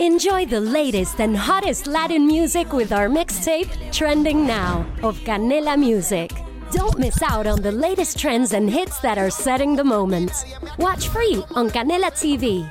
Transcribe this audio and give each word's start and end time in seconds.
Enjoy 0.00 0.46
the 0.46 0.60
latest 0.60 1.20
and 1.20 1.36
hottest 1.36 1.88
Latin 1.88 2.24
music 2.24 2.72
with 2.72 2.92
our 2.92 3.08
mixtape, 3.08 3.66
Trending 3.90 4.46
Now, 4.46 4.86
of 5.02 5.18
Canela 5.24 5.76
Music. 5.76 6.30
Don't 6.70 7.00
miss 7.00 7.20
out 7.20 7.48
on 7.48 7.62
the 7.62 7.72
latest 7.72 8.16
trends 8.16 8.52
and 8.52 8.70
hits 8.70 9.00
that 9.00 9.18
are 9.18 9.28
setting 9.28 9.74
the 9.74 9.82
moment. 9.82 10.30
Watch 10.78 11.08
free 11.08 11.42
on 11.56 11.68
Canela 11.70 12.12
TV. 12.12 12.64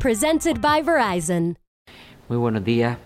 Presented 0.00 0.60
by 0.60 0.82
Verizon. 0.82 1.56
Muy 2.28 2.36
buenos 2.36 2.62
días. 2.62 2.98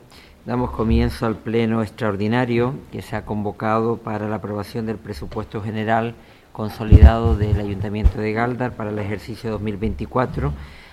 Damos 0.45 0.71
comienzo 0.73 1.27
al 1.27 1.37
pleno 1.37 1.81
extraordinario 1.81 2.75
que 2.91 3.03
se 3.03 3.15
ha 3.15 3.25
convocado 3.25 3.99
para 3.99 4.29
la 4.29 4.37
aprobación 4.37 4.87
del 4.87 4.97
presupuesto 4.97 5.63
general 5.63 6.17
consolidado 6.53 7.37
del 7.37 7.61
Ayuntamiento 7.61 8.21
de 8.21 8.33
Galdar 8.33 8.73
para 8.73 8.91
el 8.91 8.99
ejercicio 8.99 9.53
2024. 9.53 10.53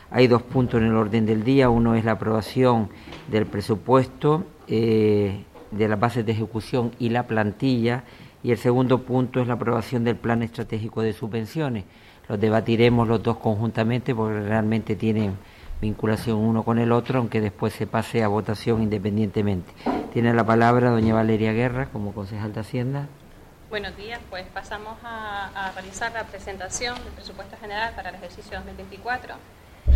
Hay 0.09 0.27
dos 0.27 0.41
puntos 0.41 0.81
en 0.81 0.87
el 0.87 0.95
orden 0.95 1.25
del 1.25 1.43
día. 1.43 1.69
Uno 1.69 1.95
es 1.95 2.05
la 2.05 2.13
aprobación 2.13 2.89
del 3.27 3.45
presupuesto, 3.45 4.45
eh, 4.67 5.43
de 5.71 5.87
las 5.87 5.99
bases 5.99 6.25
de 6.25 6.31
ejecución 6.31 6.91
y 6.99 7.09
la 7.09 7.23
plantilla. 7.23 8.03
Y 8.43 8.51
el 8.51 8.57
segundo 8.57 9.03
punto 9.03 9.41
es 9.41 9.47
la 9.47 9.55
aprobación 9.55 10.03
del 10.03 10.15
plan 10.15 10.43
estratégico 10.43 11.01
de 11.01 11.13
subvenciones. 11.13 11.85
Los 12.29 12.39
debatiremos 12.39 13.07
los 13.07 13.21
dos 13.21 13.37
conjuntamente 13.37 14.15
porque 14.15 14.39
realmente 14.39 14.95
tienen 14.95 15.37
vinculación 15.81 16.37
uno 16.37 16.63
con 16.63 16.79
el 16.79 16.91
otro, 16.91 17.19
aunque 17.19 17.41
después 17.41 17.73
se 17.73 17.87
pase 17.87 18.23
a 18.23 18.27
votación 18.27 18.81
independientemente. 18.81 19.71
Tiene 20.13 20.33
la 20.33 20.45
palabra 20.45 20.89
doña 20.89 21.13
Valeria 21.13 21.53
Guerra 21.53 21.87
como 21.87 22.13
concejal 22.13 22.53
de 22.53 22.59
Hacienda. 22.61 23.07
Buenos 23.69 23.97
días, 23.97 24.19
pues 24.29 24.45
pasamos 24.47 24.97
a, 25.03 25.71
realizar 25.75 26.13
la 26.13 26.23
presentación 26.23 26.95
del 27.03 27.13
presupuesto 27.13 27.57
general 27.57 27.93
para 27.95 28.09
el 28.09 28.15
ejercicio 28.15 28.57
2024. 28.57 29.35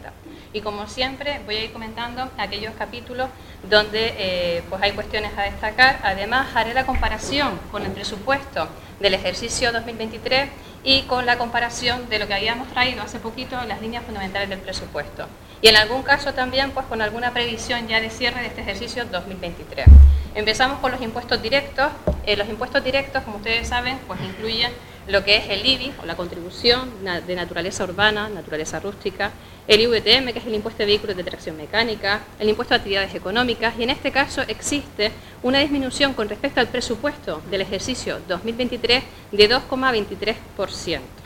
Y 0.52 0.60
como 0.60 0.88
siempre, 0.88 1.40
voy 1.46 1.54
a 1.54 1.64
ir 1.66 1.72
comentando 1.72 2.28
aquellos 2.36 2.74
capítulos 2.76 3.28
donde 3.70 4.12
eh, 4.18 4.64
pues 4.68 4.82
hay 4.82 4.90
cuestiones 4.90 5.30
a 5.38 5.42
destacar. 5.42 6.00
Además, 6.02 6.48
haré 6.56 6.74
la 6.74 6.84
comparación 6.84 7.56
con 7.70 7.84
el 7.84 7.92
presupuesto 7.92 8.66
del 8.98 9.14
ejercicio 9.14 9.70
2023 9.70 10.50
y 10.82 11.02
con 11.02 11.24
la 11.24 11.38
comparación 11.38 12.08
de 12.08 12.18
lo 12.18 12.26
que 12.26 12.34
habíamos 12.34 12.66
traído 12.72 13.02
hace 13.02 13.20
poquito 13.20 13.62
en 13.62 13.68
las 13.68 13.80
líneas 13.80 14.02
fundamentales 14.02 14.48
del 14.48 14.58
presupuesto. 14.58 15.28
Y 15.62 15.68
en 15.68 15.76
algún 15.76 16.02
caso 16.02 16.34
también 16.34 16.72
pues 16.72 16.86
con 16.86 17.00
alguna 17.00 17.32
previsión 17.32 17.86
ya 17.86 18.00
de 18.00 18.10
cierre 18.10 18.40
de 18.40 18.48
este 18.48 18.62
ejercicio 18.62 19.04
2023. 19.04 19.86
Empezamos 20.34 20.80
con 20.80 20.90
los 20.90 21.00
impuestos 21.00 21.40
directos. 21.40 21.92
Eh, 22.26 22.36
los 22.36 22.48
impuestos 22.48 22.82
directos, 22.82 23.22
como 23.22 23.36
ustedes 23.36 23.68
saben, 23.68 23.98
pues 24.08 24.20
incluyen 24.20 24.72
lo 25.06 25.22
que 25.22 25.36
es 25.36 25.48
el 25.48 25.64
IBI, 25.64 25.92
o 26.02 26.06
la 26.06 26.16
contribución 26.16 26.90
de 27.04 27.36
naturaleza 27.36 27.84
urbana, 27.84 28.28
naturaleza 28.30 28.80
rústica, 28.80 29.30
el 29.68 29.82
IVTM, 29.82 30.32
que 30.32 30.38
es 30.38 30.46
el 30.46 30.54
impuesto 30.54 30.78
de 30.78 30.86
vehículos 30.86 31.16
de 31.16 31.22
tracción 31.22 31.56
mecánica, 31.56 32.22
el 32.38 32.48
impuesto 32.48 32.74
de 32.74 32.78
actividades 32.78 33.14
económicas, 33.14 33.74
y 33.78 33.82
en 33.82 33.90
este 33.90 34.10
caso 34.10 34.42
existe 34.48 35.12
una 35.42 35.58
disminución 35.58 36.14
con 36.14 36.28
respecto 36.28 36.60
al 36.60 36.68
presupuesto 36.68 37.42
del 37.50 37.60
ejercicio 37.60 38.18
2023 38.26 39.04
de 39.30 39.50
2,23%. 39.50 41.23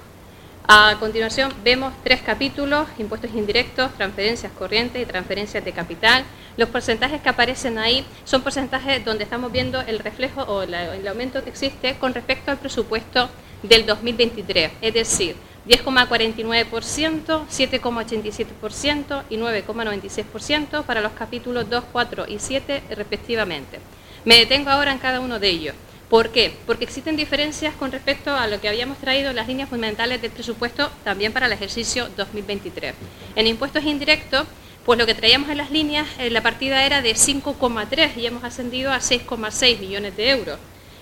A 0.71 0.97
continuación 1.01 1.51
vemos 1.65 1.95
tres 2.05 2.21
capítulos, 2.21 2.87
impuestos 2.99 3.31
indirectos, 3.33 3.91
transferencias 3.95 4.53
corrientes 4.53 5.03
y 5.03 5.07
transferencias 5.07 5.65
de 5.65 5.73
capital. 5.73 6.25
Los 6.59 6.69
porcentajes 6.69 7.23
que 7.23 7.31
aparecen 7.31 7.79
ahí 7.79 8.05
son 8.25 8.43
porcentajes 8.43 9.03
donde 9.03 9.25
estamos 9.25 9.51
viendo 9.51 9.81
el 9.81 9.99
reflejo 9.99 10.43
o 10.43 10.61
el 10.61 11.09
aumento 11.09 11.43
que 11.43 11.49
existe 11.49 11.95
con 11.95 12.13
respecto 12.13 12.51
al 12.51 12.59
presupuesto 12.59 13.31
del 13.63 13.87
2023, 13.87 14.73
es 14.83 14.93
decir, 14.93 15.37
10,49%, 15.67 17.47
7,87% 17.49 19.23
y 19.31 19.39
9,96% 19.39 20.83
para 20.83 21.01
los 21.01 21.13
capítulos 21.13 21.71
2, 21.71 21.85
4 21.91 22.27
y 22.29 22.39
7 22.41 22.83
respectivamente. 22.91 23.81
Me 24.27 24.37
detengo 24.37 24.69
ahora 24.69 24.93
en 24.93 24.99
cada 24.99 25.21
uno 25.21 25.39
de 25.39 25.49
ellos. 25.49 25.75
¿Por 26.09 26.31
qué? 26.31 26.57
Porque 26.67 26.85
existen 26.85 27.17
diferencias 27.17 27.75
con 27.75 27.93
respecto 27.93 28.35
a 28.35 28.47
lo 28.47 28.61
que 28.63 28.69
habíamos 28.69 28.97
traído 28.97 29.33
las 29.35 29.47
líneas 29.47 29.69
fundamentales 29.69 30.23
del 30.23 30.31
presupuesto 30.31 30.91
también 31.05 31.35
para 31.35 31.47
el 31.47 31.53
ejercicio 31.53 32.09
2023. 32.17 32.95
En 33.37 33.47
impuestos 33.47 33.85
indirectos, 33.85 34.47
pues 34.87 34.99
lo 34.99 35.05
que 35.05 35.15
traíamos 35.15 35.51
en 35.51 35.59
las 35.59 35.71
líneas, 35.71 36.07
eh, 36.19 36.31
la 36.31 36.43
partida 36.43 36.87
era 36.87 37.03
de 37.03 37.15
5,3 37.15 38.17
y 38.17 38.25
hemos 38.25 38.43
ascendido 38.43 38.91
a 38.91 39.01
6,6 39.01 39.81
millones 39.81 40.17
de 40.17 40.31
euros. 40.31 40.59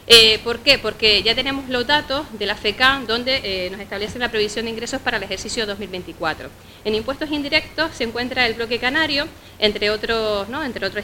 Eh, 0.08 0.38
¿Por 0.44 0.60
qué? 0.60 0.78
Porque 0.78 1.24
ya 1.24 1.34
tenemos 1.34 1.68
los 1.68 1.84
datos 1.84 2.26
de 2.38 2.46
la 2.46 2.54
FECAM 2.54 3.06
donde 3.06 3.40
eh, 3.42 3.70
nos 3.70 3.80
establece 3.80 4.20
la 4.20 4.30
previsión 4.30 4.64
de 4.64 4.70
ingresos 4.70 5.00
para 5.00 5.16
el 5.16 5.24
ejercicio 5.24 5.66
2024. 5.66 6.48
En 6.84 6.94
impuestos 6.94 7.28
indirectos 7.32 7.90
se 7.92 8.04
encuentra 8.04 8.46
el 8.46 8.54
bloque 8.54 8.78
canario, 8.78 9.26
entre 9.58 9.90
otros, 9.90 10.46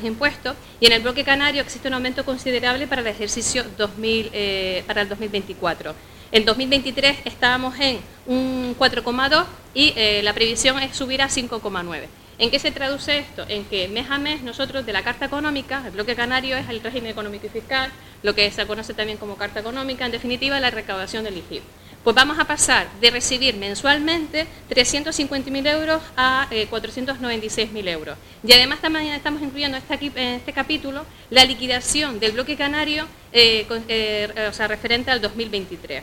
impuestos, 0.04 0.54
y 0.78 0.86
en 0.86 0.92
el 0.92 1.02
bloque 1.02 1.24
canario 1.24 1.62
existe 1.62 1.88
un 1.88 1.94
aumento 1.94 2.24
considerable 2.24 2.86
para 2.86 3.00
el 3.00 3.08
ejercicio 3.08 3.64
2000, 3.76 4.30
eh, 4.32 4.84
para 4.86 5.02
el 5.02 5.08
2024. 5.08 5.96
En 6.30 6.44
2023 6.44 7.18
estábamos 7.24 7.74
en 7.80 7.98
un 8.26 8.76
4,2 8.78 9.44
y 9.74 9.94
la 10.22 10.32
previsión 10.32 10.78
es 10.78 10.96
subir 10.96 11.20
a 11.22 11.28
5,9. 11.28 12.21
¿En 12.42 12.50
qué 12.50 12.58
se 12.58 12.72
traduce 12.72 13.18
esto? 13.18 13.44
En 13.48 13.64
que 13.66 13.86
mes 13.86 14.10
a 14.10 14.18
mes 14.18 14.42
nosotros 14.42 14.84
de 14.84 14.92
la 14.92 15.04
Carta 15.04 15.26
Económica, 15.26 15.80
el 15.86 15.92
bloque 15.92 16.16
canario 16.16 16.56
es 16.56 16.68
el 16.68 16.82
régimen 16.82 17.12
económico 17.12 17.46
y 17.46 17.50
fiscal, 17.50 17.88
lo 18.24 18.34
que 18.34 18.50
se 18.50 18.66
conoce 18.66 18.94
también 18.94 19.16
como 19.16 19.36
Carta 19.36 19.60
Económica, 19.60 20.06
en 20.06 20.10
definitiva 20.10 20.58
la 20.58 20.72
recaudación 20.72 21.22
del 21.22 21.36
IGIP. 21.36 21.62
Pues 22.02 22.16
vamos 22.16 22.40
a 22.40 22.44
pasar 22.44 22.88
de 23.00 23.12
recibir 23.12 23.54
mensualmente 23.54 24.48
350.000 24.68 25.68
euros 25.68 26.02
a 26.16 26.48
496.000 26.50 27.86
eh, 27.86 27.92
euros. 27.92 28.18
Y 28.42 28.52
además 28.52 28.80
también 28.80 29.14
estamos 29.14 29.40
incluyendo 29.40 29.78
en 29.78 30.34
este 30.34 30.52
capítulo 30.52 31.06
la 31.30 31.44
liquidación 31.44 32.18
del 32.18 32.32
bloque 32.32 32.56
canario, 32.56 33.06
eh, 33.32 33.68
eh, 33.86 34.48
o 34.50 34.52
sea, 34.52 34.66
referente 34.66 35.12
al 35.12 35.20
2023. 35.20 36.02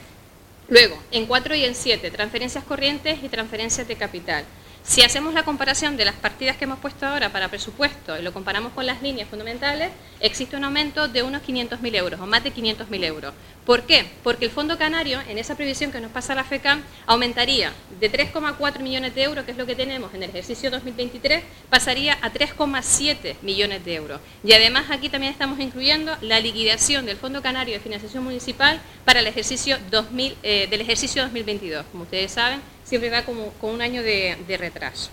Luego, 0.69 1.03
en 1.11 1.25
4 1.25 1.55
y 1.55 1.65
en 1.65 1.75
7, 1.75 2.11
transferencias 2.11 2.63
corrientes 2.63 3.21
y 3.23 3.27
transferencias 3.27 3.85
de 3.85 3.95
capital. 3.97 4.45
Si 4.89 5.03
hacemos 5.03 5.35
la 5.35 5.43
comparación 5.43 5.97
de 5.97 6.05
las 6.05 6.15
partidas 6.15 6.57
que 6.57 6.63
hemos 6.63 6.79
puesto 6.79 7.05
ahora 7.05 7.31
para 7.31 7.47
presupuesto 7.47 8.17
y 8.17 8.23
lo 8.23 8.33
comparamos 8.33 8.73
con 8.73 8.87
las 8.87 9.03
líneas 9.03 9.29
fundamentales, 9.29 9.91
existe 10.19 10.57
un 10.57 10.63
aumento 10.63 11.07
de 11.07 11.21
unos 11.21 11.43
500.000 11.43 11.95
euros 11.95 12.19
o 12.19 12.25
más 12.25 12.43
de 12.43 12.51
500.000 12.51 13.03
euros. 13.03 13.35
¿Por 13.67 13.83
qué? 13.83 14.03
Porque 14.23 14.45
el 14.45 14.51
Fondo 14.51 14.79
Canario, 14.79 15.21
en 15.29 15.37
esa 15.37 15.53
previsión 15.53 15.91
que 15.91 16.01
nos 16.01 16.09
pasa 16.09 16.33
la 16.33 16.43
FECAM, 16.43 16.81
aumentaría 17.05 17.71
de 17.99 18.11
3,4 18.11 18.79
millones 18.79 19.13
de 19.13 19.21
euros, 19.21 19.45
que 19.45 19.51
es 19.51 19.57
lo 19.59 19.67
que 19.67 19.75
tenemos 19.75 20.11
en 20.15 20.23
el 20.23 20.31
ejercicio 20.31 20.71
2023, 20.71 21.43
pasaría 21.69 22.17
a 22.23 22.33
3,7 22.33 23.35
millones 23.43 23.85
de 23.85 23.93
euros. 23.93 24.19
Y 24.43 24.53
además 24.53 24.85
aquí 24.89 25.07
también 25.09 25.31
estamos 25.31 25.59
incluyendo 25.59 26.17
la 26.21 26.39
liquidación 26.39 27.05
del 27.05 27.17
Fondo 27.17 27.43
Canario 27.43 27.75
de 27.75 27.79
Financiación 27.79 28.23
Municipal 28.23 28.81
para 29.05 29.19
el 29.19 29.27
ejercicio 29.27 29.77
2000, 29.91 30.35
eh, 30.41 30.65
del 30.67 30.81
ejercicio 30.81 31.21
2022. 31.21 31.85
Como 31.91 32.05
ustedes 32.05 32.31
saben, 32.31 32.59
siempre 32.89 33.09
va 33.11 33.21
como, 33.21 33.51
con 33.53 33.69
un 33.69 33.81
año 33.81 34.01
de, 34.01 34.57
retraso. 34.57 35.11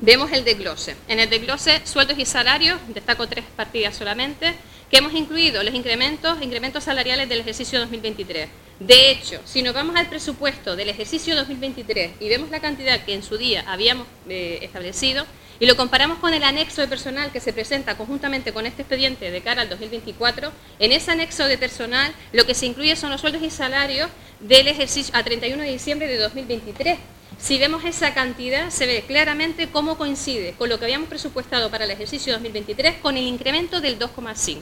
Vemos 0.00 0.32
el 0.32 0.44
desglose. 0.44 0.96
En 1.06 1.20
el 1.20 1.30
desglose, 1.30 1.80
sueldos 1.84 2.18
y 2.18 2.24
salarios, 2.24 2.80
destaco 2.88 3.28
tres 3.28 3.44
partidas 3.54 3.94
solamente, 3.96 4.54
que 4.90 4.96
hemos 4.98 5.14
incluido 5.14 5.62
los 5.62 5.74
incrementos, 5.74 6.42
incrementos 6.42 6.82
salariales 6.84 7.28
del 7.28 7.40
ejercicio 7.40 7.78
2023. 7.78 8.48
De 8.86 9.12
hecho, 9.12 9.40
si 9.44 9.62
nos 9.62 9.74
vamos 9.74 9.94
al 9.94 10.08
presupuesto 10.08 10.74
del 10.74 10.88
ejercicio 10.88 11.36
2023 11.36 12.14
y 12.18 12.28
vemos 12.28 12.50
la 12.50 12.58
cantidad 12.58 13.04
que 13.04 13.14
en 13.14 13.22
su 13.22 13.38
día 13.38 13.64
habíamos 13.68 14.08
eh, 14.28 14.58
establecido 14.62 15.24
y 15.60 15.66
lo 15.66 15.76
comparamos 15.76 16.18
con 16.18 16.34
el 16.34 16.42
anexo 16.42 16.80
de 16.80 16.88
personal 16.88 17.30
que 17.30 17.38
se 17.38 17.52
presenta 17.52 17.96
conjuntamente 17.96 18.52
con 18.52 18.66
este 18.66 18.82
expediente 18.82 19.30
de 19.30 19.40
cara 19.40 19.62
al 19.62 19.68
2024, 19.68 20.50
en 20.80 20.90
ese 20.90 21.12
anexo 21.12 21.44
de 21.44 21.58
personal 21.58 22.12
lo 22.32 22.44
que 22.44 22.54
se 22.54 22.66
incluye 22.66 22.96
son 22.96 23.10
los 23.10 23.20
sueldos 23.20 23.42
y 23.42 23.50
salarios 23.50 24.10
del 24.40 24.66
ejercicio 24.66 25.14
a 25.16 25.22
31 25.22 25.62
de 25.62 25.70
diciembre 25.70 26.08
de 26.08 26.16
2023 26.16 26.98
si 27.38 27.58
vemos 27.58 27.84
esa 27.84 28.14
cantidad, 28.14 28.70
se 28.70 28.86
ve 28.86 29.04
claramente 29.06 29.68
cómo 29.68 29.96
coincide 29.96 30.54
con 30.58 30.68
lo 30.68 30.78
que 30.78 30.86
habíamos 30.86 31.08
presupuestado 31.08 31.70
para 31.70 31.84
el 31.84 31.90
ejercicio 31.92 32.32
2023 32.32 32.96
con 32.96 33.16
el 33.16 33.24
incremento 33.24 33.80
del 33.80 33.98
2,5. 33.98 34.60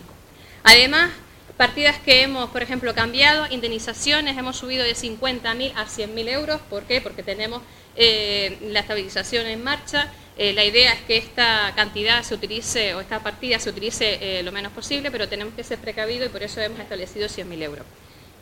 Además, 0.63 1.11
partidas 1.61 1.99
que 1.99 2.23
hemos, 2.23 2.49
por 2.49 2.63
ejemplo, 2.63 2.95
cambiado, 2.95 3.47
indemnizaciones, 3.51 4.39
hemos 4.39 4.57
subido 4.57 4.83
de 4.83 4.95
50.000 4.95 5.75
a 5.77 5.85
100.000 5.85 6.29
euros. 6.31 6.59
¿Por 6.71 6.85
qué? 6.85 7.03
Porque 7.03 7.23
tenemos 7.23 7.61
eh, 7.97 8.57
la 8.63 8.81
estabilización 8.81 9.45
en 9.47 9.63
marcha. 9.63 10.11
Eh, 10.39 10.55
la 10.55 10.65
idea 10.65 10.95
es 10.95 11.03
que 11.03 11.19
esta 11.19 11.75
cantidad 11.77 12.23
se 12.23 12.33
utilice, 12.35 12.95
o 12.95 13.01
esta 13.03 13.23
partida 13.23 13.59
se 13.59 13.69
utilice 13.69 14.39
eh, 14.39 14.43
lo 14.43 14.53
menos 14.53 14.73
posible, 14.73 15.11
pero 15.11 15.29
tenemos 15.29 15.53
que 15.53 15.63
ser 15.63 15.79
precavidos 15.79 16.29
y 16.29 16.31
por 16.31 16.43
eso 16.43 16.63
hemos 16.63 16.81
establecido 16.81 17.29
100.000 17.29 17.63
euros. 17.63 17.85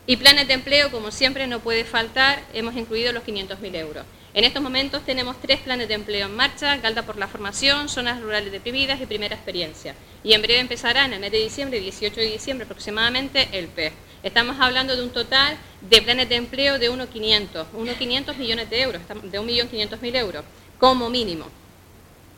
Y 0.09 0.17
planes 0.17 0.47
de 0.47 0.55
empleo, 0.55 0.89
como 0.89 1.11
siempre, 1.11 1.45
no 1.45 1.59
puede 1.59 1.85
faltar, 1.85 2.41
hemos 2.51 2.75
incluido 2.75 3.13
los 3.13 3.23
500.000 3.23 3.75
euros. 3.75 4.03
En 4.33 4.43
estos 4.43 4.59
momentos 4.59 5.05
tenemos 5.05 5.39
tres 5.39 5.59
planes 5.59 5.87
de 5.87 5.93
empleo 5.93 6.25
en 6.25 6.35
marcha, 6.35 6.77
Galda 6.77 7.03
por 7.03 7.17
la 7.17 7.27
formación, 7.27 7.87
zonas 7.89 8.19
rurales 8.19 8.51
deprimidas 8.51 8.99
y 8.99 9.05
primera 9.05 9.35
experiencia. 9.35 9.93
Y 10.23 10.33
en 10.33 10.41
breve 10.41 10.61
empezará 10.61 11.05
en 11.05 11.13
el 11.13 11.19
mes 11.19 11.31
de 11.31 11.37
diciembre, 11.37 11.79
18 11.79 12.21
de 12.21 12.25
diciembre 12.25 12.65
aproximadamente, 12.65 13.49
el 13.51 13.67
PES. 13.67 13.93
Estamos 14.23 14.59
hablando 14.59 14.95
de 14.95 15.03
un 15.03 15.11
total 15.11 15.55
de 15.81 16.01
planes 16.01 16.27
de 16.27 16.37
empleo 16.37 16.79
de 16.79 16.89
1.500, 16.89 17.65
1.500 17.71 18.35
millones 18.35 18.69
de 18.71 18.81
euros, 18.81 19.01
de 19.07 19.39
1.500.000 19.39 20.15
euros, 20.15 20.43
como 20.79 21.11
mínimo. 21.11 21.45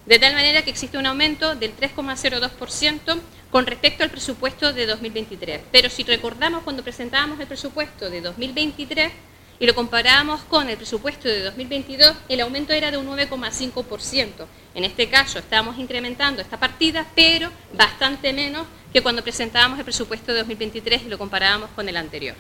De 0.06 0.20
tal 0.20 0.34
manera 0.34 0.62
que 0.64 0.72
existe 0.72 0.98
un 0.98 1.06
aumento 1.06 1.56
del 1.56 1.74
3,02% 1.78 3.18
con 3.52 3.66
respecto 3.66 4.04
al 4.04 4.10
presupuesto 4.10 4.74
de 4.74 4.86
2023. 4.86 5.62
Pero 5.72 5.90
si 5.90 6.04
recordamos 6.04 6.64
cuando 6.64 6.84
presentábamos 6.84 7.40
el 7.40 7.48
presupuesto 7.48 8.10
de 8.10 8.22
2023, 8.22 9.12
y 9.62 9.66
lo 9.68 9.76
comparamos 9.76 10.42
con 10.46 10.68
el 10.70 10.76
presupuesto 10.76 11.28
de 11.28 11.44
2022, 11.44 12.16
el 12.30 12.42
aumento 12.42 12.74
era 12.74 12.90
de 12.90 12.98
un 12.98 13.06
9,5%. 13.06 14.48
En 14.74 14.84
este 14.84 15.08
caso 15.08 15.38
estamos 15.38 15.78
incrementando 15.78 16.42
esta 16.42 16.60
partida, 16.60 17.06
pero 17.16 17.52
bastante 17.72 18.34
menos 18.34 18.66
que 18.92 19.02
cuando 19.02 19.22
presentábamos 19.22 19.78
el 19.78 19.86
presupuesto 19.86 20.32
de 20.32 20.40
2023 20.40 21.04
y 21.04 21.10
lo 21.10 21.20
comparábamos 21.20 21.70
con 21.76 21.88
el 21.88 21.96
anterior. 21.96 22.34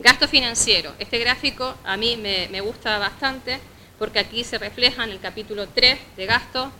Gasto 0.00 0.28
financiero. 0.28 0.92
Este 0.98 1.18
gráfico 1.18 1.74
a 1.84 1.96
mí 1.96 2.16
me 2.16 2.60
gusta 2.60 2.98
bastante 2.98 3.60
porque 3.98 4.18
aquí 4.18 4.44
se 4.44 4.58
refleja 4.58 5.04
en 5.04 5.10
el 5.10 5.20
capítulo 5.20 5.68
3 5.68 5.98
de 6.16 6.26
gasto, 6.26 6.70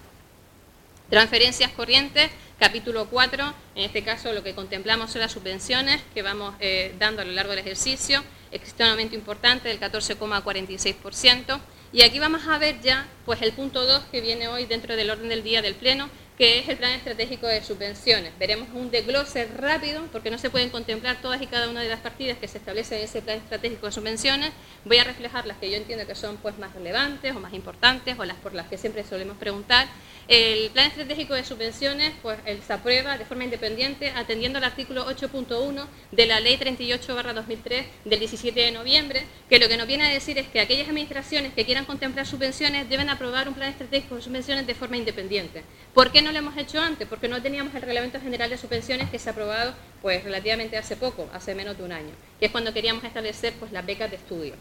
Transferencias 1.10 1.72
corrientes, 1.72 2.30
capítulo 2.58 3.08
4, 3.10 3.54
en 3.76 3.84
este 3.84 4.04
caso 4.04 4.34
lo 4.34 4.44
que 4.44 4.56
contemplamos 4.56 5.12
son 5.12 5.22
las 5.22 5.32
subvenciones 5.32 6.02
que 6.14 6.22
vamos 6.22 6.56
eh, 6.60 6.94
dando 6.98 7.22
a 7.22 7.26
lo 7.26 7.32
largo 7.34 7.52
del 7.52 7.60
ejercicio, 7.60 8.24
existe 8.52 8.84
un 8.84 8.90
aumento 8.90 9.16
importante 9.16 9.70
del 9.70 9.80
14,46%, 9.80 11.60
y 11.92 12.02
aquí 12.02 12.18
vamos 12.18 12.48
a 12.48 12.58
ver 12.58 12.82
ya 12.82 13.06
pues, 13.26 13.44
el 13.44 13.54
punto 13.54 13.86
2 13.86 14.06
que 14.12 14.22
viene 14.22 14.48
hoy 14.48 14.66
dentro 14.66 14.96
del 14.96 15.12
orden 15.12 15.30
del 15.30 15.44
día 15.44 15.62
del 15.62 15.76
Pleno, 15.76 16.10
que 16.38 16.60
es 16.60 16.70
el 16.70 16.78
plan 16.78 16.92
estratégico 16.92 17.48
de 17.48 17.64
subvenciones. 17.64 18.32
Veremos 18.40 18.70
un 18.74 18.90
desglose 18.90 19.46
rápido, 19.46 20.02
porque 20.12 20.32
no 20.32 20.38
se 20.38 20.50
pueden 20.50 20.70
contemplar 20.70 21.22
todas 21.22 21.42
y 21.42 21.48
cada 21.48 21.70
una 21.70 21.82
de 21.82 21.90
las 21.90 22.00
partidas 22.00 22.38
que 22.40 22.48
se 22.48 22.58
establecen 22.58 23.00
en 23.00 23.04
ese 23.06 23.22
plan 23.22 23.38
estratégico 23.38 23.86
de 23.86 23.92
subvenciones. 23.92 24.52
Voy 24.86 24.98
a 24.98 25.04
reflejar 25.04 25.46
las 25.46 25.58
que 25.58 25.70
yo 25.70 25.78
entiendo 25.78 26.08
que 26.08 26.16
son 26.16 26.38
pues, 26.38 26.58
más 26.58 26.74
relevantes 26.74 27.36
o 27.36 27.40
más 27.40 27.54
importantes, 27.54 28.18
o 28.18 28.26
las 28.26 28.38
por 28.38 28.54
las 28.54 28.68
que 28.68 28.78
siempre 28.78 29.04
solemos 29.04 29.38
preguntar. 29.38 29.88
El 30.28 30.72
plan 30.72 30.88
estratégico 30.88 31.34
de 31.36 31.44
subvenciones 31.44 32.14
pues, 32.22 32.40
se 32.66 32.74
aprueba 32.74 33.18
de 33.18 33.26
forma 33.26 33.44
independiente 33.44 34.12
atendiendo 34.16 34.58
al 34.58 34.64
artículo 34.64 35.06
8.1 35.06 35.86
de 36.12 36.26
la 36.26 36.40
Ley 36.40 36.58
38-2003 36.58 37.84
del 38.06 38.20
17 38.20 38.60
de 38.60 38.72
noviembre, 38.72 39.24
que 39.50 39.60
lo 39.60 39.68
que 39.68 39.78
nos 39.78 39.86
viene 39.86 40.06
a 40.06 40.10
decir 40.10 40.38
es 40.38 40.48
que 40.48 40.62
aquellas 40.62 40.88
administraciones 40.88 41.54
que 41.54 41.66
quieran 41.66 41.86
contemplar 41.86 42.26
subvenciones 42.26 42.90
deben 42.90 43.10
aprobar 43.10 43.48
un 43.48 43.54
plan 43.54 43.70
estratégico 43.70 44.16
de 44.16 44.22
subvenciones 44.22 44.66
de 44.66 44.74
forma 44.74 44.98
independiente. 44.98 45.64
¿Por 45.94 46.12
qué 46.12 46.23
no 46.24 46.32
lo 46.32 46.40
hemos 46.40 46.58
hecho 46.58 46.82
antes? 46.82 47.08
Porque 47.08 47.28
no 47.28 47.42
teníamos 47.42 47.76
el 47.76 47.82
Reglamento 47.82 48.20
General 48.20 48.50
de 48.50 48.58
Subvenciones 48.58 49.10
que 49.10 49.20
se 49.20 49.30
ha 49.30 49.32
aprobado 49.34 49.74
pues, 50.02 50.24
relativamente 50.24 50.78
hace 50.78 50.96
poco, 50.96 51.30
hace 51.34 51.54
menos 51.54 51.78
de 51.78 51.84
un 51.84 51.92
año, 51.92 52.12
que 52.40 52.48
es 52.48 52.52
cuando 52.52 52.74
queríamos 52.74 53.04
establecer 53.04 53.54
pues, 53.60 53.72
las 53.72 53.86
becas 53.86 54.10
de 54.10 54.18
estudio. 54.18 54.56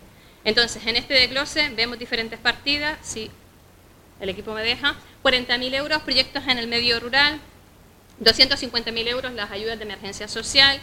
Entonces, 0.44 0.84
en 0.86 0.96
este 0.96 1.14
desglose 1.14 1.70
vemos 1.76 1.98
diferentes 1.98 2.38
partidas, 2.38 2.98
si 3.02 3.30
el 4.20 4.28
equipo 4.28 4.52
me 4.52 4.62
deja, 4.62 4.96
40.000 5.22 5.74
euros 5.74 6.02
proyectos 6.02 6.42
en 6.48 6.58
el 6.58 6.66
medio 6.66 6.98
rural, 7.00 7.40
250.000 8.22 9.08
euros 9.08 9.32
las 9.32 9.50
ayudas 9.50 9.78
de 9.78 9.84
emergencia 9.84 10.28
social, 10.28 10.78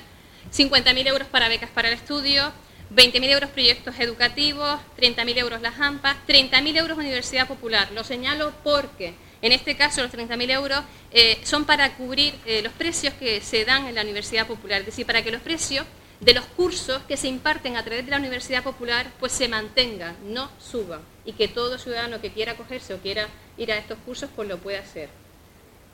50.000 0.54 1.08
euros 1.08 1.28
para 1.28 1.48
becas 1.48 1.70
para 1.70 1.90
el 1.90 1.94
estudio, 1.94 2.52
20.000 2.94 3.30
euros 3.30 3.50
proyectos 3.52 4.00
educativos, 4.00 4.80
30.000 4.98 5.38
euros 5.38 5.62
las 5.62 5.80
AMPAs, 5.80 6.18
30.000 6.28 6.78
euros 6.78 6.98
Universidad 6.98 7.48
Popular. 7.48 7.92
Lo 7.92 8.04
señalo 8.04 8.52
porque 8.64 9.14
en 9.42 9.52
este 9.52 9.76
caso 9.76 10.02
los 10.02 10.12
30.000 10.12 10.52
euros 10.52 10.80
eh, 11.12 11.40
son 11.44 11.66
para 11.66 11.96
cubrir 11.96 12.36
eh, 12.46 12.62
los 12.62 12.74
precios 12.74 13.14
que 13.16 13.42
se 13.42 13.66
dan 13.66 13.88
en 13.88 13.96
la 13.96 14.02
Universidad 14.02 14.48
Popular, 14.48 14.82
es 14.82 14.88
decir, 14.88 15.06
para 15.06 15.24
que 15.24 15.32
los 15.32 15.42
precios 15.42 15.86
de 16.20 16.34
los 16.34 16.46
cursos 16.46 17.02
que 17.08 17.16
se 17.16 17.28
imparten 17.28 17.78
a 17.78 17.84
través 17.84 18.06
de 18.06 18.12
la 18.12 18.18
Universidad 18.18 18.64
Popular 18.64 19.12
pues 19.20 19.32
se 19.32 19.48
mantengan, 19.48 20.16
no 20.26 20.50
suban 20.60 21.02
y 21.26 21.34
que 21.34 21.48
todo 21.48 21.78
ciudadano 21.78 22.20
que 22.20 22.32
quiera 22.32 22.54
acogerse 22.54 22.94
o 22.94 23.00
quiera 23.00 23.28
ir 23.58 23.72
a 23.72 23.78
estos 23.78 23.98
cursos 24.00 24.30
pues 24.36 24.48
lo 24.50 24.58
pueda 24.58 24.80
hacer. 24.80 25.10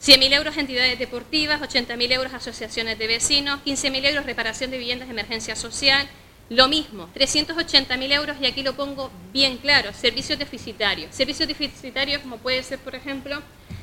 100.000 0.04 0.34
euros 0.34 0.58
entidades 0.58 1.00
deportivas, 1.00 1.62
80.000 1.62 2.12
euros 2.12 2.34
asociaciones 2.34 3.00
de 3.00 3.08
vecinos, 3.08 3.62
15.000 3.66 4.06
euros 4.10 4.26
reparación 4.26 4.72
de 4.72 4.78
viviendas 4.78 5.08
de 5.08 5.14
emergencia 5.14 5.56
social, 5.56 6.08
lo 6.50 6.68
mismo, 6.68 7.10
380.000 7.16 8.12
euros, 8.14 8.38
y 8.40 8.46
aquí 8.46 8.62
lo 8.62 8.76
pongo 8.76 9.10
bien 9.34 9.58
claro, 9.58 9.92
servicios 9.94 10.38
deficitarios. 10.38 11.16
Servicios 11.16 11.48
deficitarios 11.48 12.22
como 12.22 12.38
puede 12.38 12.62
ser, 12.62 12.80
por 12.80 12.94
ejemplo, 12.94 13.42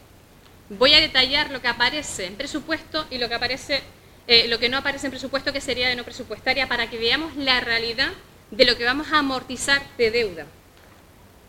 Voy 0.71 0.95
a 0.95 1.00
detallar 1.00 1.50
lo 1.50 1.61
que 1.61 1.69
aparece 1.69 2.25
en 2.25 2.37
presupuesto 2.37 3.07
y 3.11 3.19
lo 3.19 3.28
que, 3.28 3.35
aparece, 3.35 3.83
eh, 4.26 4.49
lo 4.49 4.59
que 4.59 4.71
no 4.71 4.78
aparece 4.78 5.09
en 5.09 5.11
presupuesto, 5.11 5.52
que 5.52 5.61
sería 5.61 5.90
de 5.90 5.97
no 5.97 6.04
presupuestaria, 6.04 6.66
para 6.66 6.88
que 6.88 6.97
veamos 6.97 7.37
la 7.37 7.61
realidad 7.61 8.12
de 8.50 8.64
lo 8.64 8.78
que 8.78 8.87
vamos 8.87 9.12
a 9.12 9.19
amortizar 9.19 9.83
de 9.99 10.11
deuda. 10.11 10.47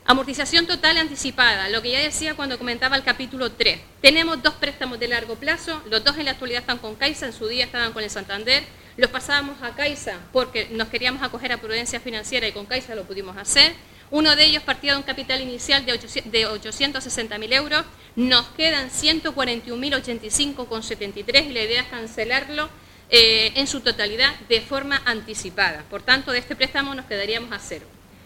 Amortización 0.03 0.67
total 0.67 0.98
anticipada, 0.98 1.70
lo 1.70 1.82
que 1.82 1.91
ya 1.91 2.01
decía 2.01 2.36
cuando 2.36 2.58
comentaba 2.58 2.98
el 2.98 3.05
capítulo 3.05 3.53
3. 3.53 3.79
Tenemos 4.01 4.44
dos 4.44 4.55
préstamos 4.55 5.00
de 5.00 5.08
largo 5.08 5.36
plazo, 5.36 5.82
los 5.89 6.03
dos 6.03 6.17
en 6.17 6.25
la 6.25 6.32
actualidad 6.32 6.60
están 6.60 6.79
con 6.79 6.96
Caixa, 6.96 7.27
en 7.27 7.34
su 7.34 7.48
día 7.48 7.63
estaban 7.63 7.94
con 7.94 8.03
el 8.03 8.10
Santander, 8.10 8.65
los 8.97 9.11
pasábamos 9.11 9.61
a 9.61 9.75
Caixa 9.75 10.17
porque 10.31 10.69
nos 10.71 10.87
queríamos 10.89 11.21
acoger 11.21 11.51
a 11.51 11.57
prudencia 11.57 11.99
financiera 11.99 12.47
y 12.47 12.51
con 12.51 12.65
Caixa 12.65 12.95
lo 12.95 13.03
pudimos 13.03 13.37
hacer. 13.37 13.73
Uno 14.11 14.35
de 14.35 14.45
ellos 14.45 14.61
partía 14.63 14.93
de 14.93 14.99
un 14.99 15.03
capital 15.03 15.41
inicial 15.41 15.85
de 15.85 15.93
860.000 15.93 17.53
euros, 17.53 17.85
nos 18.15 18.47
quedan 18.49 18.89
141.085,73 18.89 21.49
y 21.49 21.53
la 21.53 21.63
idea 21.63 21.81
es 21.81 21.87
cancelarlo 21.87 22.69
eh, 23.09 23.51
en 23.55 23.65
su 23.67 23.81
totalidad 23.81 24.33
de 24.47 24.61
forma 24.61 25.01
anticipada. 25.05 25.83
Por 25.89 26.03
tanto, 26.03 26.31
de 26.31 26.37
este 26.39 26.55
préstamo 26.55 26.95
nos 26.95 27.05
quedaríamos 27.05 27.51
a 27.51 27.59
cero. 27.59 27.85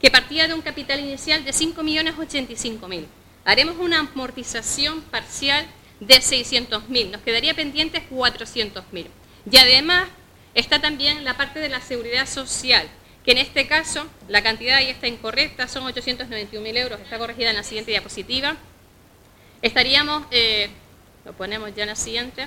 que 0.00 0.10
partía 0.10 0.46
de 0.46 0.54
un 0.54 0.62
capital 0.62 1.00
inicial 1.00 1.44
de 1.44 1.52
5.085.000. 1.52 3.06
Haremos 3.44 3.76
una 3.78 4.00
amortización 4.00 5.02
parcial 5.02 5.66
de 6.00 6.16
600.000, 6.16 7.10
nos 7.10 7.22
quedaría 7.22 7.54
pendiente 7.54 8.02
400.000. 8.10 9.06
Y 9.50 9.56
además 9.56 10.08
está 10.54 10.80
también 10.80 11.24
la 11.24 11.36
parte 11.36 11.60
de 11.60 11.68
la 11.68 11.80
seguridad 11.80 12.26
social, 12.26 12.88
que 13.26 13.32
en 13.32 13.38
este 13.38 13.66
caso 13.66 14.06
la 14.28 14.40
cantidad 14.40 14.80
ya 14.80 14.90
está 14.90 15.08
incorrecta, 15.08 15.66
son 15.66 15.82
891.000 15.92 16.78
euros, 16.78 17.00
está 17.00 17.18
corregida 17.18 17.50
en 17.50 17.56
la 17.56 17.64
siguiente 17.64 17.90
diapositiva. 17.90 18.56
Estaríamos, 19.62 20.22
eh, 20.30 20.70
lo 21.24 21.32
ponemos 21.32 21.74
ya 21.74 21.82
en 21.82 21.88
la 21.88 21.96
siguiente, 21.96 22.46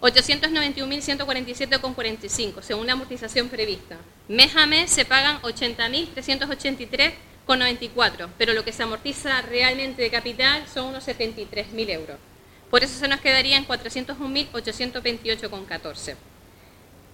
891.147,45, 0.00 2.62
según 2.62 2.88
la 2.88 2.94
amortización 2.94 3.48
prevista. 3.48 3.96
Mes 4.26 4.56
a 4.56 4.66
mes 4.66 4.90
se 4.90 5.04
pagan 5.04 5.40
80.383,94, 5.42 8.28
pero 8.36 8.54
lo 8.54 8.64
que 8.64 8.72
se 8.72 8.82
amortiza 8.82 9.40
realmente 9.42 10.02
de 10.02 10.10
capital 10.10 10.66
son 10.66 10.86
unos 10.86 11.06
73.000 11.06 11.90
euros. 11.90 12.16
Por 12.70 12.82
eso 12.82 12.98
se 12.98 13.06
nos 13.06 13.20
quedaría 13.20 13.56
en 13.56 13.68
401.828,14. 13.68 16.16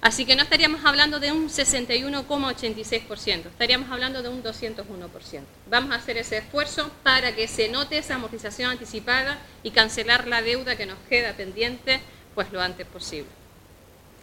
Así 0.00 0.24
que 0.24 0.36
no 0.36 0.42
estaríamos 0.42 0.84
hablando 0.84 1.18
de 1.18 1.32
un 1.32 1.48
61,86%, 1.48 3.46
estaríamos 3.46 3.90
hablando 3.90 4.22
de 4.22 4.28
un 4.28 4.40
201%. 4.42 5.42
Vamos 5.68 5.90
a 5.90 5.96
hacer 5.96 6.18
ese 6.18 6.36
esfuerzo 6.38 6.90
para 7.02 7.34
que 7.34 7.48
se 7.48 7.68
note 7.68 7.98
esa 7.98 8.14
amortización 8.14 8.70
anticipada 8.70 9.38
y 9.62 9.72
cancelar 9.72 10.28
la 10.28 10.42
deuda 10.42 10.76
que 10.76 10.86
nos 10.86 10.98
queda 11.08 11.32
pendiente 11.32 12.00
pues 12.34 12.52
lo 12.52 12.60
antes 12.60 12.86
posible. 12.86 13.30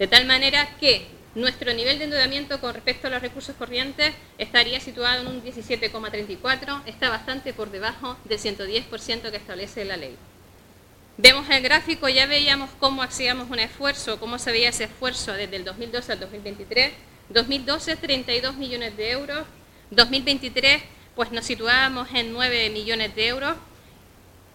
De 0.00 0.08
tal 0.08 0.26
manera 0.26 0.68
que 0.80 1.06
nuestro 1.36 1.72
nivel 1.72 1.98
de 1.98 2.04
endeudamiento 2.04 2.60
con 2.60 2.74
respecto 2.74 3.06
a 3.06 3.10
los 3.10 3.22
recursos 3.22 3.54
corrientes 3.54 4.12
estaría 4.38 4.80
situado 4.80 5.22
en 5.22 5.28
un 5.28 5.40
17,34, 5.44 6.82
está 6.86 7.10
bastante 7.10 7.52
por 7.52 7.70
debajo 7.70 8.16
del 8.24 8.40
110% 8.40 9.30
que 9.30 9.36
establece 9.36 9.84
la 9.84 9.96
ley. 9.96 10.16
Vemos 11.18 11.48
el 11.50 11.62
gráfico, 11.62 12.08
ya 12.08 12.26
veíamos 12.26 12.70
cómo 12.80 13.02
hacíamos 13.02 13.50
un 13.50 13.58
esfuerzo, 13.58 14.18
cómo 14.18 14.38
se 14.38 14.50
veía 14.50 14.70
ese 14.70 14.84
esfuerzo 14.84 15.32
desde 15.32 15.56
el 15.56 15.64
2012 15.64 16.12
al 16.12 16.20
2023 16.20 16.92
2012 17.28 17.96
32 17.96 18.56
millones 18.56 18.96
de 18.96 19.10
euros, 19.10 19.46
2023 19.90 20.82
pues 21.14 21.30
nos 21.30 21.44
situábamos 21.44 22.08
en 22.14 22.32
9 22.32 22.70
millones 22.70 23.14
de 23.14 23.26
euros, 23.26 23.56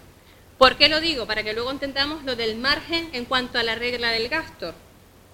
¿Por 0.59 0.77
qué 0.77 0.91
lo 0.91 1.01
digo? 1.01 1.27
Para 1.27 1.43
que 1.43 1.55
luego 1.55 1.71
entendamos 1.71 2.23
lo 2.25 2.37
del 2.37 2.57
margen 2.57 3.09
en 3.15 3.25
cuanto 3.25 3.59
a 3.59 3.63
la 3.63 3.77
regla 3.77 4.11
del 4.11 4.29
gasto. 4.29 4.75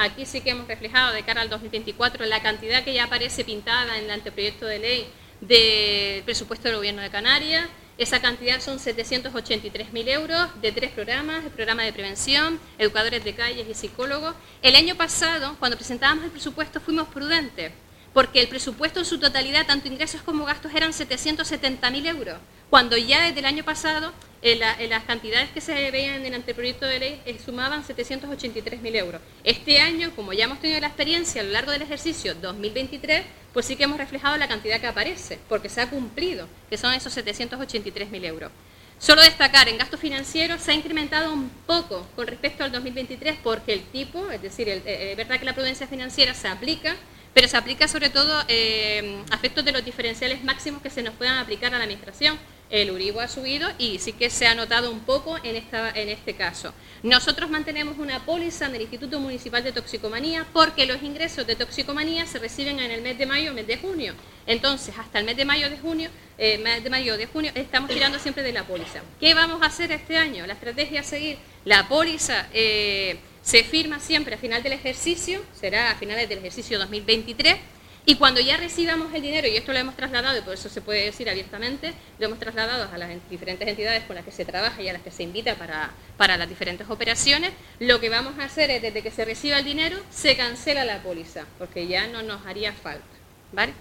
Aquí 0.00 0.26
sí 0.26 0.40
que 0.42 0.50
hemos 0.50 0.68
reflejado 0.68 1.12
de 1.12 1.24
cara 1.24 1.40
al 1.40 1.50
2024 1.50 2.24
la 2.26 2.40
cantidad 2.40 2.84
que 2.84 2.94
ya 2.94 3.06
aparece 3.06 3.42
pintada 3.42 3.98
en 3.98 4.04
el 4.04 4.10
anteproyecto 4.12 4.64
de 4.64 4.78
ley 4.78 5.08
del 5.40 6.22
presupuesto 6.22 6.68
del 6.68 6.76
Gobierno 6.76 7.02
de 7.02 7.10
Canarias. 7.10 7.68
Esa 7.98 8.20
cantidad 8.20 8.60
son 8.60 8.78
783.000 8.78 10.08
euros 10.08 10.48
de 10.62 10.70
tres 10.70 10.92
programas, 10.92 11.44
el 11.44 11.50
programa 11.50 11.82
de 11.82 11.92
prevención, 11.92 12.60
educadores 12.78 13.24
de 13.24 13.34
calles 13.34 13.66
y 13.68 13.74
psicólogos. 13.74 14.36
El 14.62 14.76
año 14.76 14.94
pasado, 14.94 15.56
cuando 15.58 15.76
presentábamos 15.76 16.26
el 16.26 16.30
presupuesto, 16.30 16.80
fuimos 16.80 17.08
prudentes, 17.08 17.72
porque 18.18 18.40
el 18.40 18.48
presupuesto 18.48 18.98
en 18.98 19.06
su 19.06 19.20
totalidad, 19.20 19.64
tanto 19.64 19.86
ingresos 19.86 20.22
como 20.22 20.44
gastos, 20.44 20.74
eran 20.74 20.90
770.000 20.90 22.04
euros, 22.08 22.40
cuando 22.68 22.96
ya 22.96 23.22
desde 23.22 23.38
el 23.38 23.44
año 23.44 23.62
pasado 23.62 24.12
en, 24.42 24.58
las 24.58 25.04
cantidades 25.04 25.50
que 25.50 25.60
se 25.60 25.92
veían 25.92 26.16
en 26.16 26.26
el 26.26 26.34
anteproyecto 26.34 26.84
de 26.84 26.98
ley 26.98 27.22
eh, 27.26 27.38
sumaban 27.38 27.84
783.000 27.84 28.96
euros. 28.96 29.20
Este 29.44 29.78
año, 29.78 30.10
como 30.16 30.32
ya 30.32 30.46
hemos 30.46 30.58
tenido 30.58 30.80
la 30.80 30.88
experiencia 30.88 31.42
a 31.42 31.44
lo 31.44 31.52
largo 31.52 31.70
del 31.70 31.82
ejercicio 31.82 32.34
2023, 32.34 33.24
pues 33.52 33.66
sí 33.66 33.76
que 33.76 33.84
hemos 33.84 33.98
reflejado 33.98 34.36
la 34.36 34.48
cantidad 34.48 34.80
que 34.80 34.88
aparece, 34.88 35.38
porque 35.48 35.68
se 35.68 35.80
ha 35.80 35.88
cumplido, 35.88 36.48
que 36.68 36.76
son 36.76 36.92
esos 36.94 37.16
783.000 37.16 38.24
euros. 38.24 38.50
Solo 38.98 39.22
destacar, 39.22 39.68
en 39.68 39.78
gasto 39.78 39.96
financiero 39.96 40.58
se 40.58 40.72
ha 40.72 40.74
incrementado 40.74 41.32
un 41.32 41.50
poco 41.68 42.04
con 42.16 42.26
respecto 42.26 42.64
al 42.64 42.72
2023 42.72 43.38
porque 43.44 43.74
el 43.74 43.82
tipo, 43.82 44.28
es 44.28 44.42
decir, 44.42 44.68
es 44.68 44.82
eh, 44.86 45.14
verdad 45.16 45.38
que 45.38 45.44
la 45.44 45.54
prudencia 45.54 45.86
financiera 45.86 46.34
se 46.34 46.48
aplica, 46.48 46.96
pero 47.34 47.48
se 47.48 47.56
aplica 47.56 47.88
sobre 47.88 48.10
todo 48.10 48.44
eh, 48.48 49.22
a 49.30 49.36
efectos 49.36 49.64
de 49.64 49.72
los 49.72 49.84
diferenciales 49.84 50.42
máximos 50.44 50.82
que 50.82 50.90
se 50.90 51.02
nos 51.02 51.14
puedan 51.14 51.38
aplicar 51.38 51.74
a 51.74 51.78
la 51.78 51.84
Administración 51.84 52.38
el 52.70 52.90
Urigo 52.90 53.20
ha 53.20 53.28
subido 53.28 53.68
y 53.78 53.98
sí 53.98 54.12
que 54.12 54.30
se 54.30 54.46
ha 54.46 54.54
notado 54.54 54.90
un 54.90 55.00
poco 55.00 55.36
en, 55.42 55.56
esta, 55.56 55.90
en 55.90 56.08
este 56.08 56.34
caso. 56.34 56.74
Nosotros 57.02 57.48
mantenemos 57.50 57.98
una 57.98 58.24
póliza 58.24 58.66
en 58.66 58.74
el 58.74 58.82
Instituto 58.82 59.20
Municipal 59.20 59.64
de 59.64 59.72
Toxicomanía 59.72 60.46
porque 60.52 60.86
los 60.86 61.02
ingresos 61.02 61.46
de 61.46 61.56
toxicomanía 61.56 62.26
se 62.26 62.38
reciben 62.38 62.80
en 62.80 62.90
el 62.90 63.02
mes 63.02 63.18
de 63.18 63.26
mayo, 63.26 63.54
mes 63.54 63.66
de 63.66 63.78
junio. 63.78 64.14
Entonces, 64.46 64.94
hasta 64.98 65.18
el 65.18 65.24
mes 65.24 65.36
de 65.36 65.44
mayo 65.44 65.70
de 65.70 65.78
junio, 65.78 66.10
eh, 66.36 66.58
mes 66.58 66.82
de 66.82 66.90
mayo 66.90 67.16
de 67.16 67.26
junio, 67.26 67.52
estamos 67.54 67.90
tirando 67.90 68.18
siempre 68.18 68.42
de 68.42 68.52
la 68.52 68.64
póliza. 68.64 69.00
¿Qué 69.20 69.34
vamos 69.34 69.62
a 69.62 69.66
hacer 69.66 69.92
este 69.92 70.16
año? 70.16 70.46
La 70.46 70.54
estrategia 70.54 71.00
a 71.00 71.04
seguir. 71.04 71.38
La 71.64 71.88
póliza 71.88 72.48
eh, 72.52 73.18
se 73.48 73.64
firma 73.64 73.98
siempre 73.98 74.34
a 74.34 74.38
final 74.38 74.62
del 74.62 74.74
ejercicio, 74.74 75.42
será 75.58 75.90
a 75.90 75.94
finales 75.94 76.28
del 76.28 76.40
ejercicio 76.40 76.78
2023 76.78 77.56
y 78.04 78.16
cuando 78.16 78.42
ya 78.42 78.58
recibamos 78.58 79.14
el 79.14 79.22
dinero, 79.22 79.48
y 79.48 79.56
esto 79.56 79.72
lo 79.72 79.78
hemos 79.78 79.96
trasladado, 79.96 80.36
y 80.36 80.42
por 80.42 80.52
eso 80.52 80.68
se 80.68 80.82
puede 80.82 81.06
decir 81.06 81.30
abiertamente, 81.30 81.94
lo 82.18 82.26
hemos 82.26 82.38
trasladado 82.38 82.90
a 82.92 82.98
las 82.98 83.08
diferentes 83.30 83.66
entidades 83.66 84.04
con 84.04 84.16
las 84.16 84.26
que 84.26 84.32
se 84.32 84.44
trabaja 84.44 84.82
y 84.82 84.90
a 84.90 84.92
las 84.92 85.00
que 85.00 85.10
se 85.10 85.22
invita 85.22 85.54
para, 85.54 85.92
para 86.18 86.36
las 86.36 86.46
diferentes 86.46 86.90
operaciones, 86.90 87.52
lo 87.78 88.00
que 88.00 88.10
vamos 88.10 88.38
a 88.38 88.44
hacer 88.44 88.70
es, 88.70 88.82
desde 88.82 89.02
que 89.02 89.10
se 89.10 89.24
reciba 89.24 89.58
el 89.58 89.64
dinero, 89.64 89.96
se 90.10 90.36
cancela 90.36 90.84
la 90.84 91.02
póliza, 91.02 91.46
porque 91.58 91.86
ya 91.86 92.06
no 92.06 92.20
nos 92.20 92.44
haría 92.44 92.74
falta. 92.74 93.06
¿vale? 93.52 93.72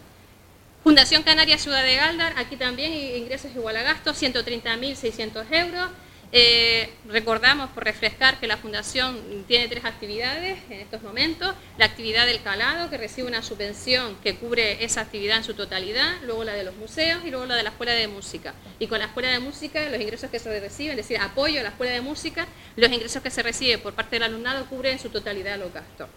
Fundación 0.81 1.23
Canaria 1.23 1.57
Ciudad 1.57 1.83
de 1.83 1.97
Galdar, 1.97 2.33
aquí 2.37 2.55
también 2.55 2.93
ingresos 2.93 3.51
igual 3.53 3.75
a 3.75 3.83
gastos, 3.83 4.21
130.600 4.21 5.45
euros. 5.51 5.89
Eh, 6.33 6.89
recordamos, 7.07 7.69
por 7.69 7.85
refrescar, 7.85 8.39
que 8.39 8.47
la 8.47 8.57
Fundación 8.57 9.45
tiene 9.47 9.67
tres 9.69 9.85
actividades 9.85 10.59
en 10.69 10.81
estos 10.81 11.01
momentos. 11.01 11.53
La 11.77 11.85
actividad 11.85 12.25
del 12.25 12.41
calado, 12.41 12.89
que 12.89 12.97
recibe 12.97 13.27
una 13.27 13.41
subvención 13.41 14.17
que 14.23 14.35
cubre 14.35 14.83
esa 14.83 15.01
actividad 15.01 15.37
en 15.37 15.43
su 15.43 15.53
totalidad, 15.53 16.17
luego 16.25 16.43
la 16.43 16.53
de 16.53 16.63
los 16.63 16.75
museos 16.75 17.23
y 17.25 17.31
luego 17.31 17.45
la 17.45 17.55
de 17.55 17.63
la 17.63 17.69
Escuela 17.69 17.93
de 17.93 18.07
Música. 18.07 18.53
Y 18.79 18.87
con 18.87 18.99
la 18.99 19.05
Escuela 19.05 19.29
de 19.29 19.39
Música, 19.39 19.87
los 19.89 20.01
ingresos 20.01 20.29
que 20.29 20.39
se 20.39 20.59
reciben, 20.59 20.99
es 20.99 21.07
decir, 21.07 21.17
apoyo 21.19 21.61
a 21.61 21.63
la 21.63 21.69
Escuela 21.69 21.93
de 21.93 22.01
Música, 22.01 22.45
los 22.75 22.91
ingresos 22.91 23.23
que 23.23 23.29
se 23.29 23.41
reciben 23.41 23.79
por 23.79 23.93
parte 23.93 24.17
del 24.17 24.23
alumnado 24.23 24.65
cubren 24.65 24.93
en 24.93 24.99
su 24.99 25.09
totalidad 25.09 25.57
los 25.57 25.71
gastos. 25.71 26.09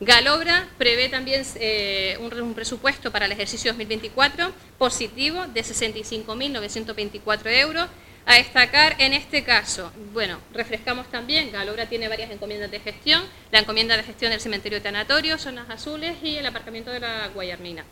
Galobra 0.00 0.68
prevé 0.76 1.08
también 1.08 1.44
eh, 1.56 2.18
un, 2.20 2.54
presupuesto 2.54 3.12
para 3.12 3.26
el 3.26 3.32
ejercicio 3.32 3.70
2024 3.72 4.52
positivo 4.76 5.46
de 5.46 5.62
65.924 5.62 7.46
euros. 7.46 7.86
A 8.26 8.36
destacar 8.36 8.96
en 8.98 9.12
este 9.12 9.44
caso, 9.44 9.92
bueno, 10.14 10.38
refrescamos 10.52 11.10
también, 11.10 11.52
Galobra 11.52 11.86
tiene 11.86 12.08
varias 12.08 12.30
encomiendas 12.30 12.70
de 12.70 12.80
gestión, 12.80 13.22
la 13.50 13.58
encomienda 13.58 13.98
de 13.98 14.02
gestión 14.02 14.30
del 14.30 14.40
cementerio 14.40 14.80
tanatorio, 14.80 15.36
zonas 15.36 15.68
azules 15.68 16.16
y 16.22 16.38
el 16.38 16.46
aparcamiento 16.46 16.90
de 16.90 17.00
la 17.00 17.28
Guayarmina. 17.28 17.84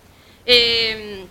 Eh, 0.47 1.27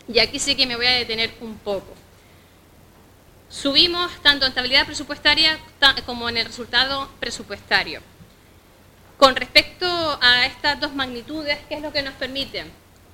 y 0.06 0.20
aquí 0.20 0.38
sí 0.38 0.54
que 0.54 0.64
me 0.64 0.76
voy 0.76 0.86
a 0.86 0.92
detener 0.92 1.32
un 1.40 1.58
poco. 1.58 1.96
Subimos 3.48 4.12
tanto 4.22 4.46
en 4.46 4.50
estabilidad 4.50 4.86
presupuestaria 4.86 5.58
como 6.06 6.28
en 6.28 6.36
el 6.36 6.46
resultado 6.46 7.10
presupuestario. 7.18 8.00
Con 9.16 9.36
respecto 9.36 9.86
a 10.20 10.46
estas 10.46 10.80
dos 10.80 10.94
magnitudes, 10.94 11.58
¿qué 11.68 11.76
es 11.76 11.82
lo 11.82 11.92
que 11.92 12.02
nos 12.02 12.14
permite? 12.14 12.64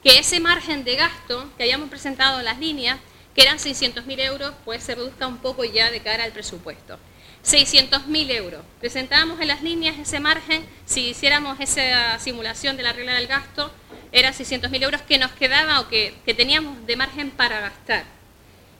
Que 0.03 0.19
ese 0.19 0.41
margen 0.41 0.85
de 0.85 0.97
gasto 0.97 1.51
que 1.57 1.65
hayamos 1.65 1.91
presentado 1.91 2.39
en 2.39 2.45
las 2.45 2.59
líneas, 2.59 2.99
que 3.35 3.43
eran 3.43 3.59
600.000 3.59 4.21
euros, 4.21 4.55
pues 4.65 4.83
se 4.83 4.95
reduzca 4.95 5.27
un 5.27 5.39
poco 5.39 5.65
ya 5.65 5.91
de 5.91 6.01
cara 6.01 6.25
al 6.25 6.33
presupuesto. 6.33 6.99
600.000 7.45 8.31
euros. 8.33 8.63
Presentábamos 8.81 9.41
en 9.41 9.49
las 9.49 9.63
líneas 9.63 9.99
ese 9.99 10.21
margen, 10.21 10.65
si 10.85 11.09
hiciéramos 11.09 11.59
esa 11.61 12.19
simulación 12.19 12.77
de 12.77 12.83
la 12.83 12.93
regla 12.93 13.15
del 13.15 13.27
gasto, 13.27 13.71
eran 14.13 14.33
600.000 14.33 14.83
euros 14.83 15.03
que 15.03 15.19
nos 15.19 15.31
quedaba 15.33 15.81
o 15.81 15.89
que, 15.89 16.15
teníamos 16.37 16.87
de 16.87 16.97
margen 16.97 17.31
para 17.31 17.61
gastar. 17.61 18.05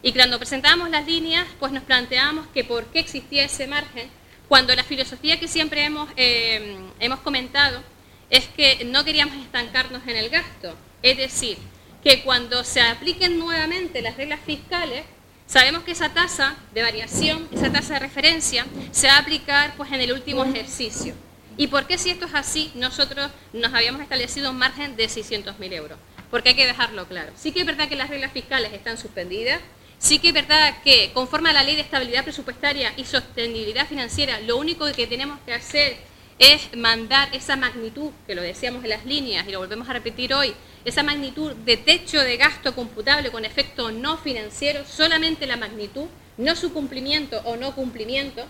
Y 0.03 0.13
cuando 0.13 0.39
presentábamos 0.39 0.91
las 0.91 1.07
líneas, 1.07 1.47
pues 1.59 1.73
nos 1.73 1.83
planteábamos 1.83 2.47
que 2.49 2.65
por 2.65 2.87
qué 2.87 3.01
existía 3.01 3.45
ese 3.45 3.67
margen, 3.67 4.09
cuando 4.49 4.75
la 4.75 4.85
filosofía 4.85 5.39
que 5.39 5.49
siempre 5.49 5.85
hemos, 5.85 6.09
eh, 6.17 6.79
hemos 7.01 7.21
comentado 7.21 7.83
es 8.31 8.47
que 8.49 8.85
no 8.85 9.05
queríamos 9.05 9.37
estancarnos 9.37 10.03
en 10.07 10.17
el 10.17 10.31
gasto. 10.31 10.75
Es 11.03 11.17
decir, 11.17 11.59
que 12.03 12.23
cuando 12.23 12.65
se 12.65 12.81
apliquen 12.81 13.39
nuevamente 13.39 14.03
las 14.03 14.17
reglas 14.17 14.41
fiscales, 14.45 15.05
Sabemos 15.49 15.83
que 15.83 15.93
esa 15.93 16.11
tasa 16.11 16.57
de 16.75 16.83
variación, 16.83 17.49
esa 17.51 17.73
tasa 17.73 17.95
de 17.95 18.01
referencia, 18.01 18.67
se 18.91 19.07
va 19.07 19.15
a 19.15 19.21
aplicar 19.21 19.73
pues, 19.79 19.91
en 19.93 20.03
el 20.03 20.13
último 20.13 20.45
ejercicio. 20.45 21.15
¿Y 21.57 21.69
por 21.69 21.87
qué 21.87 21.97
si 21.97 22.11
esto 22.11 22.27
es 22.27 22.35
así, 22.35 22.71
nosotros 22.75 23.31
nos 23.55 23.73
habíamos 23.73 24.03
establecido 24.03 24.51
un 24.51 24.59
margen 24.59 24.95
de 24.95 25.07
600.000 25.07 25.73
euros? 25.73 25.99
Porque 26.31 26.51
hay 26.51 26.55
que 26.55 26.67
dejarlo 26.67 27.09
claro. 27.09 27.33
Sí 27.35 27.53
que 27.53 27.61
es 27.61 27.67
verdad 27.67 27.89
que 27.89 27.97
las 27.97 28.11
reglas 28.11 28.33
fiscales 28.33 28.75
están 28.75 28.99
suspendidas, 28.99 29.59
sí 29.99 30.19
que 30.19 30.29
es 30.29 30.35
verdad 30.35 30.83
que 30.83 31.11
conforme 31.13 31.51
a 31.51 31.53
la 31.53 31.63
ley 31.63 31.77
de 31.77 31.83
estabilidad 31.83 32.25
presupuestaria 32.25 32.93
y 32.97 33.05
sostenibilidad 33.05 33.87
financiera, 33.87 34.41
lo 34.41 34.57
único 34.57 34.91
que 34.93 35.07
tenemos 35.07 35.39
que 35.45 35.55
hacer 35.55 35.97
es 36.39 36.77
mandar 36.77 37.29
esa 37.35 37.57
magnitud, 37.57 38.11
que 38.27 38.35
lo 38.35 38.43
decíamos 38.43 38.85
en 38.85 38.91
las 38.91 39.05
líneas 39.05 39.47
y 39.49 39.51
lo 39.53 39.59
volvemos 39.59 39.89
a 39.89 39.93
repetir 39.93 40.33
hoy, 40.33 40.55
esa 40.85 41.03
magnitud 41.03 41.53
de 41.53 41.77
techo 41.77 42.21
de 42.21 42.37
gasto 42.37 42.75
computable 42.75 43.31
con 43.31 43.45
efecto 43.45 43.91
no 43.91 44.17
financiero, 44.17 44.85
solamente 44.87 45.47
la 45.47 45.57
magnitud, 45.57 46.07
no 46.37 46.55
su 46.55 46.73
cumplimiento 46.73 47.41
o 47.45 47.57
no 47.57 47.75
cumplimiento, 47.75 48.47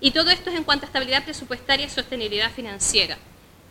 y 0.00 0.10
todo 0.10 0.30
esto 0.30 0.50
es 0.50 0.56
en 0.56 0.64
cuanto 0.64 0.84
a 0.84 0.88
estabilidad 0.88 1.24
presupuestaria 1.24 1.86
y 1.86 1.90
sostenibilidad 1.90 2.52
financiera. 2.52 3.16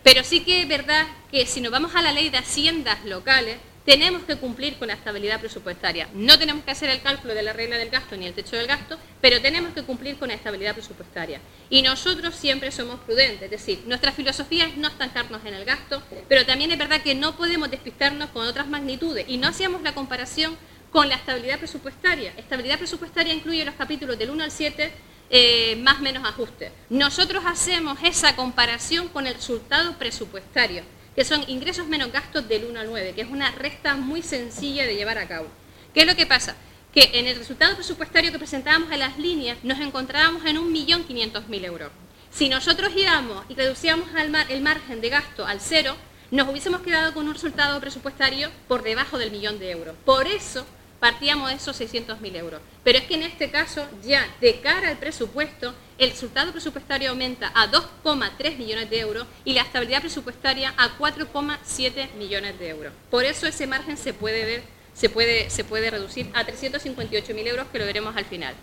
Pero 0.03 0.23
sí 0.23 0.41
que 0.41 0.61
es 0.61 0.67
verdad 0.67 1.05
que 1.31 1.45
si 1.45 1.61
nos 1.61 1.71
vamos 1.71 1.93
a 1.95 2.01
la 2.01 2.11
ley 2.11 2.29
de 2.29 2.37
haciendas 2.37 3.03
locales, 3.05 3.57
tenemos 3.85 4.23
que 4.23 4.35
cumplir 4.35 4.77
con 4.77 4.87
la 4.87 4.93
estabilidad 4.93 5.39
presupuestaria. 5.39 6.09
No 6.13 6.37
tenemos 6.37 6.63
que 6.63 6.71
hacer 6.71 6.89
el 6.89 7.01
cálculo 7.01 7.33
de 7.33 7.43
la 7.43 7.53
regla 7.53 7.77
del 7.77 7.89
gasto 7.89 8.15
ni 8.15 8.27
el 8.27 8.33
techo 8.33 8.55
del 8.55 8.67
gasto, 8.67 8.97
pero 9.21 9.41
tenemos 9.41 9.73
que 9.73 9.83
cumplir 9.83 10.17
con 10.17 10.27
la 10.27 10.35
estabilidad 10.35 10.73
presupuestaria. 10.73 11.39
Y 11.69 11.81
nosotros 11.81 12.35
siempre 12.35 12.71
somos 12.71 12.99
prudentes, 13.01 13.43
es 13.43 13.51
decir, 13.51 13.83
nuestra 13.85 14.11
filosofía 14.11 14.65
es 14.65 14.77
no 14.77 14.87
estancarnos 14.87 15.43
en 15.45 15.53
el 15.53 15.65
gasto, 15.65 16.03
pero 16.27 16.45
también 16.45 16.71
es 16.71 16.77
verdad 16.77 17.01
que 17.01 17.15
no 17.15 17.35
podemos 17.35 17.71
despistarnos 17.71 18.29
con 18.29 18.45
otras 18.45 18.67
magnitudes. 18.67 19.25
Y 19.27 19.37
no 19.37 19.47
hacíamos 19.47 19.81
la 19.81 19.93
comparación 19.93 20.55
con 20.91 21.07
la 21.07 21.15
estabilidad 21.15 21.59
presupuestaria. 21.59 22.33
Estabilidad 22.37 22.77
presupuestaria 22.77 23.33
incluye 23.33 23.63
los 23.65 23.75
capítulos 23.75 24.17
del 24.17 24.29
1 24.29 24.43
al 24.43 24.51
7 24.51 24.91
eh, 25.31 25.75
más 25.77 26.01
menos 26.01 26.27
ajustes. 26.27 26.71
Nosotros 26.89 27.43
hacemos 27.45 27.99
esa 28.03 28.35
comparación 28.35 29.09
con 29.09 29.27
el 29.27 29.35
resultado 29.35 29.93
presupuestario 29.97 30.83
que 31.15 31.25
son 31.25 31.43
ingresos 31.47 31.87
menos 31.87 32.11
gastos 32.11 32.47
del 32.47 32.65
1 32.65 32.79
al 32.79 32.87
9, 32.87 33.13
que 33.13 33.21
es 33.21 33.29
una 33.29 33.51
resta 33.51 33.95
muy 33.95 34.21
sencilla 34.21 34.85
de 34.85 34.95
llevar 34.95 35.17
a 35.17 35.27
cabo. 35.27 35.47
¿Qué 35.93 36.01
es 36.01 36.07
lo 36.07 36.15
que 36.15 36.25
pasa? 36.25 36.55
Que 36.93 37.11
en 37.13 37.27
el 37.27 37.35
resultado 37.35 37.75
presupuestario 37.75 38.31
que 38.31 38.39
presentábamos 38.39 38.91
en 38.91 38.99
las 38.99 39.17
líneas 39.17 39.57
nos 39.63 39.79
encontrábamos 39.79 40.45
en 40.45 40.57
1.500.000 40.57 41.65
euros. 41.65 41.91
Si 42.31 42.47
nosotros 42.47 42.91
íbamos 42.95 43.43
y 43.49 43.55
reducíamos 43.55 44.07
el 44.49 44.61
margen 44.61 45.01
de 45.01 45.09
gasto 45.09 45.45
al 45.45 45.59
cero, 45.59 45.95
nos 46.31 46.47
hubiésemos 46.47 46.81
quedado 46.81 47.13
con 47.13 47.27
un 47.27 47.33
resultado 47.33 47.79
presupuestario 47.79 48.49
por 48.67 48.83
debajo 48.83 49.17
del 49.17 49.31
millón 49.31 49.57
de 49.57 49.71
euros. 49.71 49.95
Por 50.05 50.27
eso 50.27 50.65
partíamos 50.99 51.49
de 51.49 51.55
esos 51.55 51.79
600.000 51.79 52.35
euros. 52.35 52.61
Pero 52.83 52.97
es 52.97 53.05
que 53.05 53.15
en 53.15 53.23
este 53.23 53.49
caso, 53.49 53.87
ya 54.03 54.25
de 54.41 54.59
cara 54.59 54.89
al 54.89 54.97
presupuesto, 54.97 55.73
el 55.97 56.09
resultado 56.09 56.51
presupuestario 56.51 57.09
aumenta 57.09 57.51
a 57.55 57.67
2,3 57.71 58.57
millones 58.57 58.89
de 58.89 58.99
euros 58.99 59.27
y 59.45 59.53
la 59.53 59.61
estabilidad 59.61 60.01
presupuestaria 60.01 60.73
a 60.77 60.97
4,7 60.97 62.13
millones 62.13 62.59
de 62.59 62.69
euros. 62.69 62.93
Por 63.09 63.25
eso 63.25 63.47
ese 63.47 63.67
margen 63.67 63.97
se 63.97 64.13
puede 64.13 64.45
ver, 64.45 64.63
se 64.93 65.09
puede, 65.09 65.49
se 65.49 65.63
puede 65.63 65.89
reducir 65.89 66.29
a 66.33 66.45
358.000 66.45 67.47
euros, 67.47 67.67
que 67.71 67.79
lo 67.79 67.85
veremos 67.85 68.15
al 68.15 68.25
final. 68.25 68.53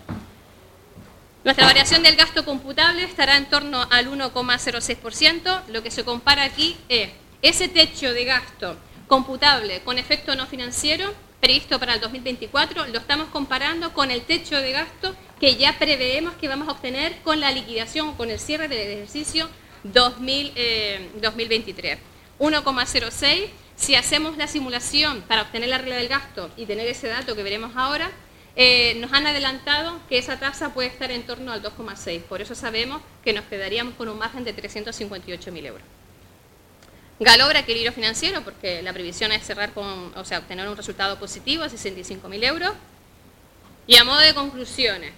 Nuestra 1.45 1.67
variación 1.67 2.03
del 2.03 2.17
gasto 2.17 2.45
computable 2.45 3.05
estará 3.05 3.37
en 3.37 3.47
torno 3.47 3.87
al 3.91 4.11
1,06%. 4.11 5.63
Lo 5.69 5.83
que 5.83 5.93
se 5.93 6.05
compara 6.05 6.43
aquí 6.43 6.77
es 6.89 7.11
ese 7.41 7.69
techo 7.69 8.13
de 8.13 8.25
gasto 8.25 8.77
computable 9.07 9.83
con 9.83 9.99
efecto 9.99 10.35
no 10.35 10.47
financiero 10.47 11.15
previsto 11.41 11.79
para 11.79 11.95
el 11.95 12.01
2024, 12.01 12.87
lo 12.87 12.99
estamos 12.99 13.29
comparando 13.29 13.93
con 13.93 14.11
el 14.11 14.23
techo 14.23 14.57
de 14.57 14.73
gasto 14.73 15.15
que 15.39 15.57
ya 15.57 15.79
preveemos 15.79 16.33
que 16.35 16.49
vamos 16.49 16.69
a 16.69 16.73
obtener 16.73 17.19
con 17.23 17.41
la 17.41 17.53
liquidación, 17.53 18.15
con 18.15 18.31
el 18.31 18.39
cierre 18.39 18.69
del 18.69 18.79
ejercicio 18.79 19.51
2023. 19.85 21.99
1,06. 22.39 23.25
Eh, 23.25 23.51
si 23.77 23.95
hacemos 23.95 24.39
la 24.39 24.47
simulación 24.47 25.21
para 25.23 25.43
obtener 25.43 25.69
la 25.69 25.79
regla 25.79 25.97
del 25.97 26.09
gasto 26.09 26.51
y 26.57 26.65
tener 26.65 26.89
ese 26.89 27.09
dato 27.09 27.37
que 27.37 27.43
veremos 27.43 27.73
ahora, 27.77 28.11
eh, 28.57 28.97
nos 29.01 29.13
han 29.13 29.27
adelantado 29.27 30.01
que 30.09 30.17
esa 30.17 30.39
tasa 30.39 30.73
puede 30.73 30.89
estar 30.89 31.11
en 31.11 31.25
torno 31.25 31.53
al 31.53 31.63
2,6. 31.63 32.23
Por 32.23 32.41
eso 32.41 32.55
sabemos 32.55 33.03
que 33.23 33.35
nos 33.35 33.45
quedaríamos 33.45 33.95
con 33.95 34.09
un 34.09 34.19
margen 34.19 34.45
de 34.45 34.57
358.000 34.57 35.67
euros. 35.67 35.83
Galobra 37.19 37.61
equilibrio 37.61 37.93
financiero 37.93 38.43
porque 38.43 38.83
la 38.83 38.93
previsión 38.93 39.33
es 39.33 39.43
cerrar 39.43 39.73
con, 39.73 40.13
o 40.15 40.25
sea, 40.25 40.39
obtener 40.39 40.69
un 40.69 40.77
resultado 40.77 41.19
positivo 41.19 41.63
de 41.63 41.71
65.000 41.71 42.45
euros. 42.45 42.73
Y 43.87 43.97
a 43.97 44.05
modo 44.05 44.19
de 44.19 44.35
conclusiones, 44.35 45.13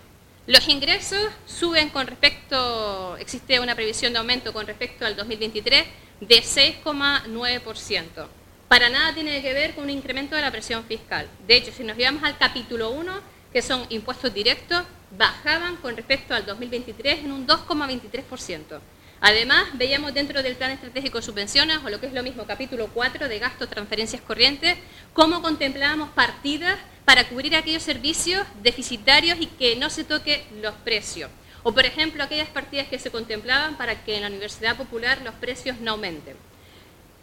los 0.47 0.69
ingresos 0.69 1.29
suben 1.47 1.89
con 1.89 2.07
respecto, 2.07 3.17
existe 3.17 3.59
una 3.59 3.75
previsión 3.75 4.13
de 4.13 4.19
aumento 4.21 4.53
con 4.53 4.67
respecto 4.67 5.05
al 5.05 5.17
2023 5.17 5.87
de 6.21 6.37
6,9%. 6.37 8.27
Para 8.69 8.89
nada 8.91 9.15
tiene 9.15 9.43
que 9.43 9.53
ver 9.53 9.75
con 9.75 9.85
un 9.85 9.91
incremento 9.91 10.37
de 10.37 10.43
la 10.43 10.53
presión 10.53 10.85
fiscal. 10.85 11.27
De 11.47 11.57
hecho, 11.57 11.73
si 11.73 11.83
nos 11.83 11.97
llevamos 11.97 12.23
al 12.23 12.39
capítulo 12.39 12.91
1, 12.91 13.13
que 13.53 13.63
son 13.63 13.87
impuestos 13.89 14.33
directos, 14.33 14.85
bajaban 15.17 15.77
con 15.77 15.97
respecto 15.97 16.35
al 16.35 16.47
2023 16.47 17.25
en 17.25 17.33
un 17.33 17.47
2,23%. 17.47 18.81
Además, 19.21 19.67
veíamos 19.75 20.15
dentro 20.15 20.43
del 20.43 20.55
Plan 20.55 20.71
Estratégico 20.71 21.19
de 21.19 21.25
Subvenciones, 21.25 21.79
o 21.85 21.91
lo 21.91 21.99
que 21.99 22.07
es 22.07 22.13
lo 22.13 22.23
mismo, 22.23 22.45
capítulo 22.45 22.89
4 22.95 23.29
de 23.29 23.39
gastos, 23.41 23.69
transferencias 23.69 24.23
corrientes, 24.23 24.77
cómo 25.13 25.43
contemplábamos 25.43 26.11
partidas 26.11 26.79
para 27.05 27.29
cubrir 27.29 27.57
aquellos 27.57 27.83
servicios 27.83 28.47
deficitarios 28.63 29.39
y 29.41 29.47
que 29.47 29.75
no 29.75 29.91
se 29.91 30.05
toque 30.05 30.47
los 30.63 30.75
precios. 30.77 31.31
O, 31.65 31.73
por 31.73 31.85
ejemplo, 31.85 32.23
aquellas 32.23 32.49
partidas 32.49 32.87
que 32.87 32.99
se 33.01 33.11
contemplaban 33.11 33.77
para 33.77 34.05
que 34.05 34.15
en 34.15 34.23
la 34.23 34.29
Universidad 34.29 34.77
Popular 34.77 35.21
los 35.25 35.35
precios 35.35 35.81
no 35.81 35.93
aumenten. 35.93 36.37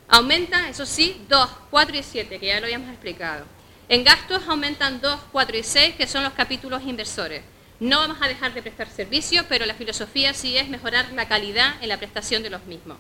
Aumentan, 0.10 0.66
eso 0.66 0.86
sí, 0.86 1.22
2, 1.30 1.50
4 1.72 1.98
y 1.98 2.04
7, 2.04 2.40
que 2.40 2.48
ya 2.48 2.60
lo 2.60 2.66
habíamos 2.66 2.90
explicado. 2.90 3.46
En 3.88 4.04
gastos 4.04 4.44
aumentan 4.48 5.00
2, 5.00 5.20
4 5.32 5.58
y 5.58 5.64
6, 5.64 5.96
que 5.96 6.08
son 6.08 6.24
los 6.26 6.34
capítulos 6.34 6.84
inversores. 6.84 7.42
No 7.80 8.00
vamos 8.00 8.18
a 8.22 8.28
dejar 8.28 8.54
de 8.54 8.62
prestar 8.62 8.90
servicios, 8.90 9.46
pero 9.50 9.66
la 9.66 9.74
filosofía 9.74 10.34
sí 10.34 10.58
es 10.58 10.70
mejorar 10.70 11.12
la 11.12 11.28
calidad 11.28 11.76
en 11.82 11.90
la 11.90 11.98
prestación 11.98 12.42
de 12.42 12.50
los 12.50 12.64
mismos. 12.66 12.98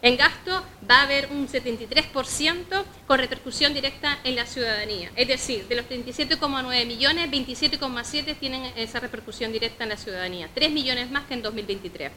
En 0.00 0.16
gasto 0.16 0.64
va 0.88 1.00
a 1.00 1.02
haber 1.02 1.28
un 1.32 1.48
73% 1.48 2.84
con 3.06 3.18
repercusión 3.18 3.74
directa 3.74 4.18
en 4.22 4.36
la 4.36 4.46
ciudadanía. 4.46 5.10
Es 5.16 5.26
decir, 5.26 5.66
de 5.66 5.74
los 5.74 5.86
37,9 5.86 6.86
millones, 6.86 7.30
27,7 7.30 8.36
tienen 8.38 8.64
esa 8.76 9.00
repercusión 9.00 9.50
directa 9.50 9.84
en 9.84 9.90
la 9.90 9.96
ciudadanía. 9.96 10.48
3 10.54 10.70
millones 10.70 11.10
más 11.10 11.24
que 11.24 11.34
en 11.34 11.42
2023. 11.42 12.12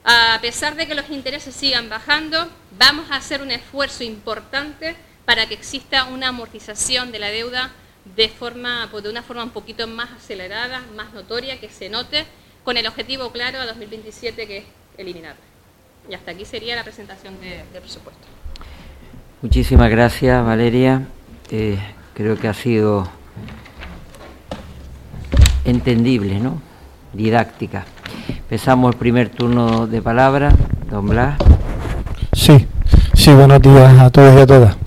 a 0.03 0.39
pesar 0.41 0.75
de 0.75 0.87
que 0.87 0.95
los 0.95 1.09
intereses 1.09 1.53
sigan 1.53 1.89
bajando, 1.89 2.49
vamos 2.77 3.11
a 3.11 3.17
hacer 3.17 3.41
un 3.41 3.51
esfuerzo 3.51 4.03
importante 4.03 4.95
para 5.25 5.45
que 5.47 5.53
exista 5.53 6.05
una 6.05 6.29
amortización 6.29 7.11
de 7.11 7.19
la 7.19 7.27
deuda 7.27 7.71
de, 8.15 8.29
forma, 8.29 8.87
pues 8.91 9.03
de 9.03 9.09
una 9.09 9.21
forma 9.21 9.43
un 9.43 9.49
poquito 9.51 9.87
más 9.87 10.11
acelerada, 10.11 10.81
más 10.95 11.13
notoria, 11.13 11.59
que 11.59 11.69
se 11.69 11.89
note, 11.89 12.25
con 12.63 12.77
el 12.77 12.87
objetivo 12.87 13.31
claro 13.31 13.59
a 13.59 13.65
2027 13.65 14.47
que 14.47 14.57
es 14.59 14.63
eliminarla. 14.97 15.41
Y 16.09 16.13
hasta 16.13 16.31
aquí 16.31 16.45
sería 16.45 16.75
la 16.75 16.83
presentación 16.83 17.39
de, 17.41 17.63
del 17.71 17.81
presupuesto. 17.81 18.25
Muchísimas 19.41 19.89
gracias, 19.89 20.43
Valeria. 20.43 21.07
Eh, 21.51 21.77
creo 22.13 22.37
que 22.37 22.47
ha 22.47 22.53
sido 22.53 23.09
entendible, 25.65 26.39
¿no? 26.39 26.68
Didáctica. 27.13 27.85
Empezamos 28.27 28.93
el 28.93 28.99
primer 28.99 29.29
turno 29.29 29.87
de 29.87 30.01
palabra. 30.01 30.53
Don 30.89 31.07
Blas. 31.07 31.37
Sí, 32.33 32.67
sí, 33.13 33.33
buenos 33.33 33.61
días 33.61 33.99
a 33.99 34.09
todos 34.09 34.35
y 34.35 34.39
a 34.39 34.47
todas. 34.47 34.77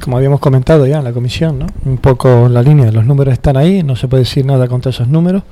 Como 0.00 0.16
habíamos 0.16 0.40
comentado 0.40 0.86
ya 0.86 0.98
en 0.98 1.04
la 1.04 1.12
comisión, 1.12 1.58
¿no? 1.58 1.66
un 1.84 1.98
poco 1.98 2.48
la 2.48 2.62
línea, 2.62 2.90
los 2.92 3.04
números 3.04 3.34
están 3.34 3.56
ahí, 3.56 3.82
no 3.82 3.96
se 3.96 4.08
puede 4.08 4.22
decir 4.22 4.46
nada 4.46 4.68
contra 4.68 4.90
esos 4.90 5.08
números. 5.08 5.42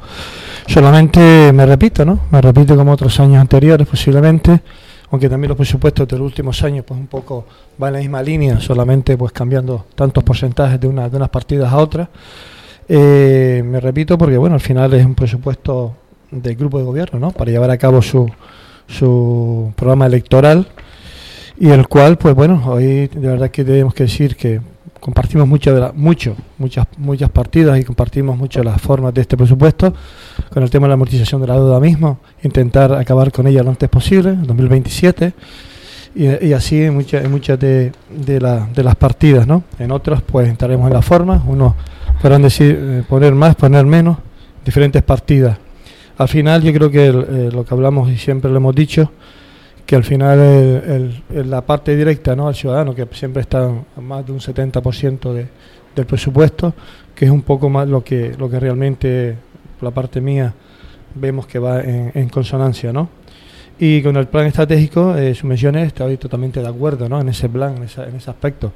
Solamente 0.67 1.53
me 1.53 1.67
repito, 1.67 2.05
¿no? 2.05 2.21
Me 2.31 2.41
repito 2.41 2.77
como 2.77 2.93
otros 2.93 3.19
años 3.21 3.41
anteriores 3.41 3.87
posiblemente, 3.87 4.61
aunque 5.11 5.29
también 5.29 5.49
los 5.49 5.57
presupuestos 5.57 6.09
de 6.09 6.19
los 6.19 6.27
últimos 6.27 6.63
años 6.63 6.85
pues 6.87 6.99
un 6.99 7.07
poco 7.07 7.47
van 7.79 7.89
en 7.89 7.93
la 7.95 7.99
misma 8.01 8.23
línea, 8.23 8.61
solamente 8.61 9.17
pues 9.17 9.33
cambiando 9.33 9.87
tantos 9.95 10.25
porcentajes 10.25 10.81
de, 10.81 10.89
una, 10.89 11.09
de 11.09 11.17
unas 11.17 11.29
partidas 11.29 11.73
a 11.73 11.79
otras. 11.79 12.09
Eh, 12.89 13.63
me 13.65 13.81
repito 13.81 14.17
porque 14.17 14.39
bueno, 14.39 14.55
al 14.55 14.61
final 14.61 14.95
es 14.95 15.05
un 15.05 15.15
presupuesto 15.15 15.95
del 16.31 16.57
grupo 16.57 16.79
de 16.79 16.85
gobierno, 16.85 17.19
¿no? 17.19 17.31
Para 17.31 17.51
llevar 17.51 17.71
a 17.71 17.79
cabo 17.79 18.03
su, 18.03 18.31
su 18.89 19.73
programa 19.77 20.07
electoral 20.07 20.67
y 21.59 21.71
el 21.71 21.89
cual, 21.89 22.19
pues 22.19 22.35
bueno, 22.35 22.63
hoy 22.67 23.09
de 23.09 23.29
verdad 23.29 23.51
que 23.51 23.65
tenemos 23.65 23.95
que 23.95 24.05
decir 24.05 24.37
que 24.37 24.61
compartimos 25.01 25.47
mucho 25.47 25.75
de 25.75 25.81
la, 25.81 25.93
mucho, 25.93 26.37
muchas, 26.59 26.87
muchas 26.99 27.31
partidas 27.31 27.79
y 27.79 27.85
compartimos 27.85 28.37
mucho 28.37 28.63
las 28.63 28.81
formas 28.81 29.15
de 29.15 29.23
este 29.23 29.37
presupuesto 29.37 29.95
con 30.51 30.63
el 30.63 30.71
tema 30.71 30.87
de 30.87 30.89
la 30.89 30.95
amortización 30.95 31.41
de 31.41 31.47
la 31.47 31.55
deuda 31.55 31.81
mismo, 31.81 32.19
intentar 32.43 32.93
acabar 32.93 33.33
con 33.33 33.47
ella 33.47 33.63
lo 33.63 33.71
antes 33.71 33.89
posible, 33.89 34.31
en 34.31 34.47
2027 34.47 35.33
y, 36.15 36.53
así 36.55 36.83
en 36.83 36.95
muchas, 36.95 37.29
muchas 37.29 37.59
de, 37.61 37.93
de, 38.11 38.41
la, 38.41 38.67
de 38.75 38.83
las 38.83 38.97
partidas, 38.97 39.47
¿no? 39.47 39.65
En 39.79 39.93
otras 39.93 40.23
pues 40.23 40.49
estaremos 40.49 40.87
en 40.87 40.95
la 40.95 41.03
forma, 41.03 41.43
unos 41.47 41.75
podrán 42.21 42.43
decir 42.43 42.79
eh, 42.79 43.03
poner 43.07 43.35
más, 43.35 43.55
poner 43.55 43.85
menos, 43.85 44.17
diferentes 44.65 45.03
partidas 45.03 45.59
al 46.19 46.29
final 46.29 46.63
yo 46.63 46.73
creo 46.73 46.91
que 46.91 47.07
eh, 47.07 47.51
lo 47.53 47.65
que 47.65 47.75
hablamos 47.75 48.11
y 48.11 48.17
siempre 48.17 48.51
lo 48.51 48.57
hemos 48.57 48.75
dicho, 48.75 49.11
que 49.85 49.95
al 49.95 50.05
final 50.05 50.39
el, 50.41 51.51
la 51.51 51.65
parte 51.65 51.97
directa 51.97 52.35
¿no? 52.35 52.49
al 52.49 52.55
ciudadano, 52.55 52.95
que 52.95 53.07
siempre 53.13 53.43
está 53.43 53.71
más 54.01 54.27
de 54.27 54.33
un 54.33 54.41
70% 54.41 55.33
de, 55.33 55.47
del 55.95 56.07
presupuesto, 56.07 56.75
que 57.15 57.27
es 57.27 57.31
un 57.31 57.43
poco 57.43 57.69
más 57.69 57.89
lo 57.89 58.03
que, 58.03 58.35
lo 58.37 58.51
que 58.51 58.59
realmente, 58.59 59.37
la 59.81 59.93
parte 59.93 60.21
mía, 60.21 60.53
vemos 61.15 61.47
que 61.47 61.59
va 61.59 61.81
en, 61.81 62.29
consonancia. 62.31 62.93
¿no? 62.93 63.09
Y 63.79 64.03
con 64.03 64.17
el 64.17 64.27
plan 64.27 64.47
estratégico, 64.47 65.15
eh, 65.15 65.35
subvenciones, 65.35 65.87
estoy 65.87 66.17
totalmente 66.17 66.61
de 66.61 66.69
acuerdo 66.69 67.09
¿no? 67.09 67.21
en 67.21 67.29
ese 67.29 67.49
plan, 67.49 67.77
en, 67.77 68.09
en 68.09 68.17
ese 68.17 68.31
aspecto 68.31 68.73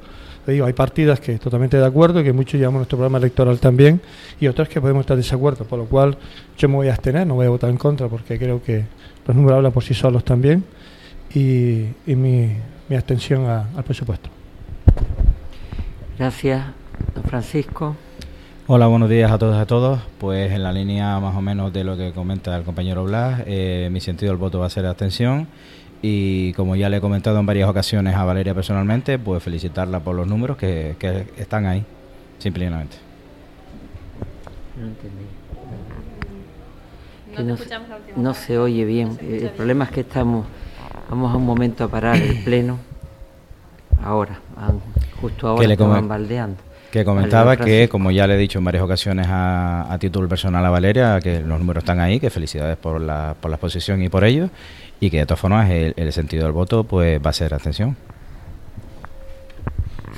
digo, 0.47 0.65
hay 0.65 0.73
partidas 0.73 1.19
que 1.19 1.37
totalmente 1.37 1.77
de 1.77 1.85
acuerdo, 1.85 2.23
que 2.23 2.33
muchos 2.33 2.59
llevamos 2.59 2.79
nuestro 2.79 2.97
programa 2.97 3.17
electoral 3.17 3.59
también, 3.59 4.01
y 4.39 4.47
otras 4.47 4.69
que 4.69 4.81
podemos 4.81 5.01
estar 5.01 5.15
de 5.15 5.23
desacuerdo, 5.23 5.65
por 5.65 5.79
lo 5.79 5.85
cual 5.85 6.17
yo 6.57 6.69
me 6.69 6.75
voy 6.75 6.87
a 6.87 6.91
abstener, 6.91 7.27
no 7.27 7.35
voy 7.35 7.45
a 7.45 7.49
votar 7.49 7.69
en 7.69 7.77
contra, 7.77 8.07
porque 8.07 8.37
creo 8.37 8.61
que 8.63 8.85
los 9.27 9.35
números 9.35 9.57
hablan 9.57 9.71
por 9.71 9.83
sí 9.83 9.93
solos 9.93 10.23
también, 10.23 10.63
y, 11.33 11.87
mi, 12.07 12.49
mi, 12.89 12.95
abstención 12.95 13.45
al 13.45 13.83
presupuesto. 13.83 14.29
Gracias, 16.17 16.65
don 17.15 17.23
Francisco. 17.23 17.95
Hola, 18.67 18.87
buenos 18.87 19.09
días 19.09 19.31
a 19.31 19.37
todos 19.37 19.55
y 19.57 19.59
a 19.59 19.65
todos. 19.65 19.99
Pues 20.17 20.51
en 20.51 20.63
la 20.63 20.71
línea 20.71 21.19
más 21.19 21.35
o 21.35 21.41
menos 21.41 21.73
de 21.73 21.83
lo 21.83 21.97
que 21.97 22.11
comenta 22.11 22.55
el 22.55 22.63
compañero 22.63 23.03
Blas, 23.03 23.43
eh, 23.45 23.89
mi 23.91 24.01
sentido 24.01 24.31
del 24.31 24.37
voto 24.37 24.59
va 24.59 24.67
a 24.67 24.69
ser 24.69 24.85
abstención 24.85 25.47
y 26.01 26.53
como 26.53 26.75
ya 26.75 26.89
le 26.89 26.97
he 26.97 27.01
comentado 27.01 27.39
en 27.39 27.45
varias 27.45 27.69
ocasiones 27.69 28.15
a 28.15 28.23
Valeria 28.23 28.55
personalmente, 28.55 29.19
pues 29.19 29.43
felicitarla 29.43 29.99
por 29.99 30.15
los 30.15 30.27
números 30.27 30.57
que, 30.57 30.95
están 31.37 31.65
ahí, 31.65 31.83
simplemente. 32.39 32.97
No 38.15 38.33
se, 38.33 38.57
oye 38.57 38.83
bien. 38.83 39.17
el 39.21 39.49
problema 39.49 39.85
es 39.85 39.91
que 39.91 40.01
estamos, 40.01 40.45
vamos 41.09 41.33
a 41.33 41.37
un 41.37 41.45
momento 41.45 41.83
a 41.83 41.87
parar 41.87 42.17
el 42.17 42.43
pleno. 42.43 42.79
Ahora, 44.03 44.39
justo 45.21 45.47
ahora 45.47 45.67
que 45.67 45.73
estaban 45.73 46.07
baldeando. 46.07 46.57
Que 46.91 47.05
comentaba 47.05 47.55
que, 47.55 47.87
como 47.87 48.11
ya 48.11 48.27
le 48.27 48.33
he 48.33 48.37
dicho 48.37 48.59
en 48.59 48.65
varias 48.65 48.83
ocasiones 48.83 49.27
a, 49.29 49.93
a, 49.93 49.97
título 49.97 50.27
personal 50.27 50.65
a 50.65 50.69
Valeria, 50.69 51.21
que 51.21 51.39
los 51.39 51.57
números 51.57 51.83
están 51.83 52.01
ahí, 52.01 52.19
que 52.19 52.29
felicidades 52.29 52.75
por 52.75 52.99
la, 52.99 53.35
por 53.39 53.49
la 53.49 53.55
exposición 53.55 54.01
y 54.01 54.09
por 54.09 54.25
ello, 54.25 54.49
y 55.01 55.09
que 55.09 55.17
de 55.17 55.25
todas 55.25 55.39
formas 55.39 55.69
el, 55.69 56.13
sentido 56.13 56.43
del 56.43 56.51
voto 56.51 56.83
pues 56.83 57.19
va 57.19 57.31
a 57.31 57.33
ser 57.33 57.53
abstención. 57.55 57.97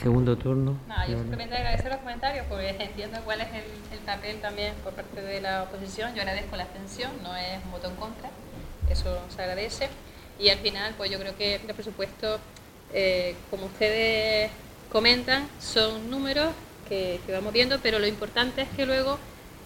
Segundo 0.01 0.35
turno. 0.35 0.77
No, 0.89 1.07
yo 1.07 1.17
simplemente 1.19 1.55
agradecer 1.55 1.89
los 1.89 2.01
comentarios 2.01 2.45
porque 2.49 2.69
entiendo 2.77 3.17
cuál 3.23 3.39
es 3.39 3.47
el, 3.53 3.99
papel 4.05 4.41
también 4.41 4.73
por 4.83 4.91
parte 4.91 5.21
de 5.21 5.39
la 5.39 5.63
oposición. 5.63 6.13
Yo 6.13 6.21
agradezco 6.21 6.57
la 6.57 6.63
abstención, 6.63 7.11
no 7.23 7.33
es 7.37 7.63
un 7.63 7.71
voto 7.71 7.87
en 7.87 7.95
contra, 7.95 8.29
eso 8.89 9.17
se 9.33 9.41
agradece. 9.41 9.87
Y 10.37 10.49
al 10.49 10.57
final, 10.57 10.93
pues 10.97 11.09
yo 11.09 11.17
creo 11.17 11.37
que 11.37 11.55
el 11.55 11.73
presupuesto, 11.73 12.37
eh, 12.93 13.35
como 13.49 13.67
ustedes 13.67 14.51
comentan, 14.91 15.47
son 15.61 16.09
números 16.09 16.49
que, 16.89 17.21
que 17.25 17.31
vamos 17.31 17.53
viendo, 17.53 17.79
pero 17.81 17.99
lo 17.99 18.07
importante 18.07 18.63
es 18.63 18.69
que 18.75 18.85
luego 18.85 19.17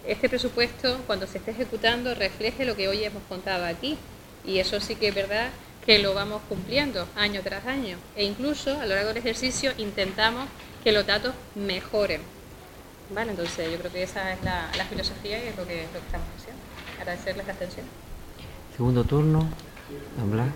este 0.06 0.28
presupuesto, 0.28 0.98
cuando 1.08 1.26
se 1.26 1.38
esté 1.38 1.50
ejecutando, 1.50 2.14
refleje 2.14 2.64
lo 2.64 2.76
que 2.76 2.86
hoy 2.86 3.02
hemos 3.02 3.24
contado 3.24 3.66
aquí, 3.66 3.98
y 4.44 4.58
eso 4.58 4.80
sí 4.80 4.94
que 4.94 5.08
es 5.08 5.14
verdad 5.14 5.50
que 5.84 5.98
lo 5.98 6.12
vamos 6.14 6.42
cumpliendo 6.48 7.06
año 7.16 7.40
tras 7.42 7.64
año. 7.66 7.96
E 8.14 8.24
incluso 8.24 8.78
a 8.78 8.84
lo 8.84 8.94
largo 8.94 9.08
del 9.08 9.18
ejercicio 9.18 9.72
intentamos 9.78 10.46
que 10.84 10.92
los 10.92 11.06
datos 11.06 11.32
mejoren. 11.54 12.20
Vale, 13.14 13.30
entonces 13.30 13.72
yo 13.72 13.78
creo 13.78 13.92
que 13.92 14.02
esa 14.02 14.32
es 14.32 14.38
la, 14.42 14.68
filosofía 14.88 15.42
y 15.42 15.48
es 15.48 15.56
lo 15.56 15.66
que, 15.66 15.86
lo 15.94 16.00
que 16.00 16.06
estamos 16.06 16.28
haciendo. 16.36 16.60
Agradecerles 17.00 17.46
la 17.46 17.52
atención. 17.54 17.86
Segundo 18.76 19.02
turno, 19.04 19.48
hablar. 20.20 20.48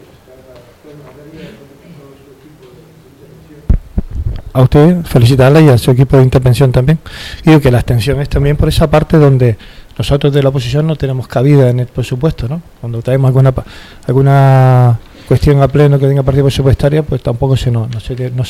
A 4.52 4.60
usted 4.60 5.02
felicitarla 5.04 5.62
y 5.62 5.68
a 5.70 5.78
su 5.78 5.90
equipo 5.92 6.18
de 6.18 6.24
intervención 6.24 6.72
también. 6.72 6.98
Y 7.42 7.48
digo 7.48 7.60
que 7.60 7.70
la 7.70 7.78
abstención 7.78 8.20
es 8.20 8.28
también 8.28 8.56
por 8.58 8.68
esa 8.68 8.90
parte 8.90 9.16
donde 9.16 9.56
nosotros 9.96 10.32
de 10.32 10.42
la 10.42 10.48
oposición 10.48 10.86
no 10.86 10.96
tenemos 10.96 11.28
cabida 11.28 11.68
en 11.70 11.80
el 11.80 11.86
presupuesto, 11.86 12.48
¿no? 12.48 12.62
Cuando 12.80 13.02
traemos 13.02 13.28
alguna 13.28 13.52
alguna 14.06 14.98
cuestión 15.28 15.62
a 15.62 15.68
pleno 15.68 15.98
que 15.98 16.06
tenga 16.06 16.22
partida 16.22 16.44
presupuestaria, 16.44 17.02
pues 17.02 17.22
tampoco 17.22 17.56
se 17.56 17.70
no, 17.70 17.88
no, 17.88 18.00
se, 18.00 18.30
no, 18.30 18.42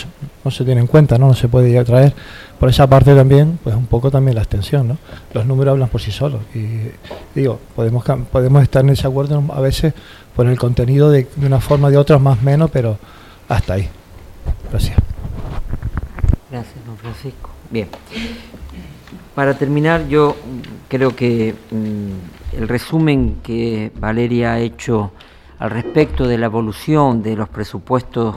no 0.45 0.51
se 0.51 0.65
tiene 0.65 0.81
en 0.81 0.87
cuenta, 0.87 1.19
¿no? 1.19 1.29
No 1.29 1.35
se 1.35 1.49
puede 1.49 1.71
ya 1.73 1.85
traer. 1.85 2.15
Por 2.59 2.69
esa 2.69 2.87
parte 2.87 3.15
también, 3.15 3.59
pues 3.63 3.75
un 3.75 3.87
poco 3.87 4.11
también 4.11 4.35
la 4.37 4.43
extensión, 4.43 4.89
¿no? 4.89 4.99
Los 5.35 5.47
números 5.47 5.73
hablan 5.73 5.89
por 5.89 6.01
sí 6.01 6.13
solos. 6.13 6.41
Y 6.55 6.91
digo, 7.35 7.61
podemos 7.75 8.05
podemos 8.31 8.63
estar 8.63 8.85
en 8.85 8.91
ese 8.91 9.07
acuerdo 9.07 9.43
a 9.53 9.61
veces 9.61 9.95
por 10.35 10.47
el 10.47 10.59
contenido 10.59 11.11
de, 11.11 11.27
de 11.37 11.47
una 11.47 11.61
forma 11.61 11.91
de 11.91 11.97
otra, 11.97 12.19
más 12.19 12.43
menos, 12.43 12.71
pero 12.71 12.99
hasta 13.49 13.75
ahí. 13.75 13.89
Gracias. 14.71 14.97
Gracias, 16.51 16.85
don 16.87 16.97
Francisco. 16.97 17.51
Bien. 17.71 17.89
Para 19.35 19.55
terminar, 19.55 20.09
yo 20.09 20.37
creo 20.89 21.17
que 21.17 21.55
mm, 21.71 22.57
el 22.59 22.69
resumen 22.69 23.37
que 23.43 23.91
Valeria 23.99 24.53
ha 24.53 24.59
hecho 24.59 25.13
al 25.59 25.71
respecto 25.71 26.27
de 26.27 26.37
la 26.37 26.47
evolución 26.47 27.23
de 27.23 27.37
los 27.37 27.49
presupuestos 27.49 28.37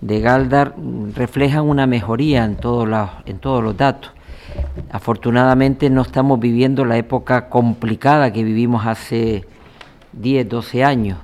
de 0.00 0.20
Galdar 0.20 0.74
mm, 0.76 1.12
refleja 1.14 1.62
una 1.62 1.86
mejoría 1.86 2.44
en 2.44 2.52
en 2.52 3.38
todos 3.38 3.62
los 3.62 3.76
datos. 3.76 4.10
Afortunadamente 4.90 5.88
no 5.88 6.02
estamos 6.02 6.40
viviendo 6.40 6.84
la 6.84 6.96
época 6.96 7.48
complicada 7.48 8.32
que 8.32 8.42
vivimos 8.42 8.86
hace 8.86 9.44
10, 10.14 10.48
12 10.48 10.82
años. 10.82 11.18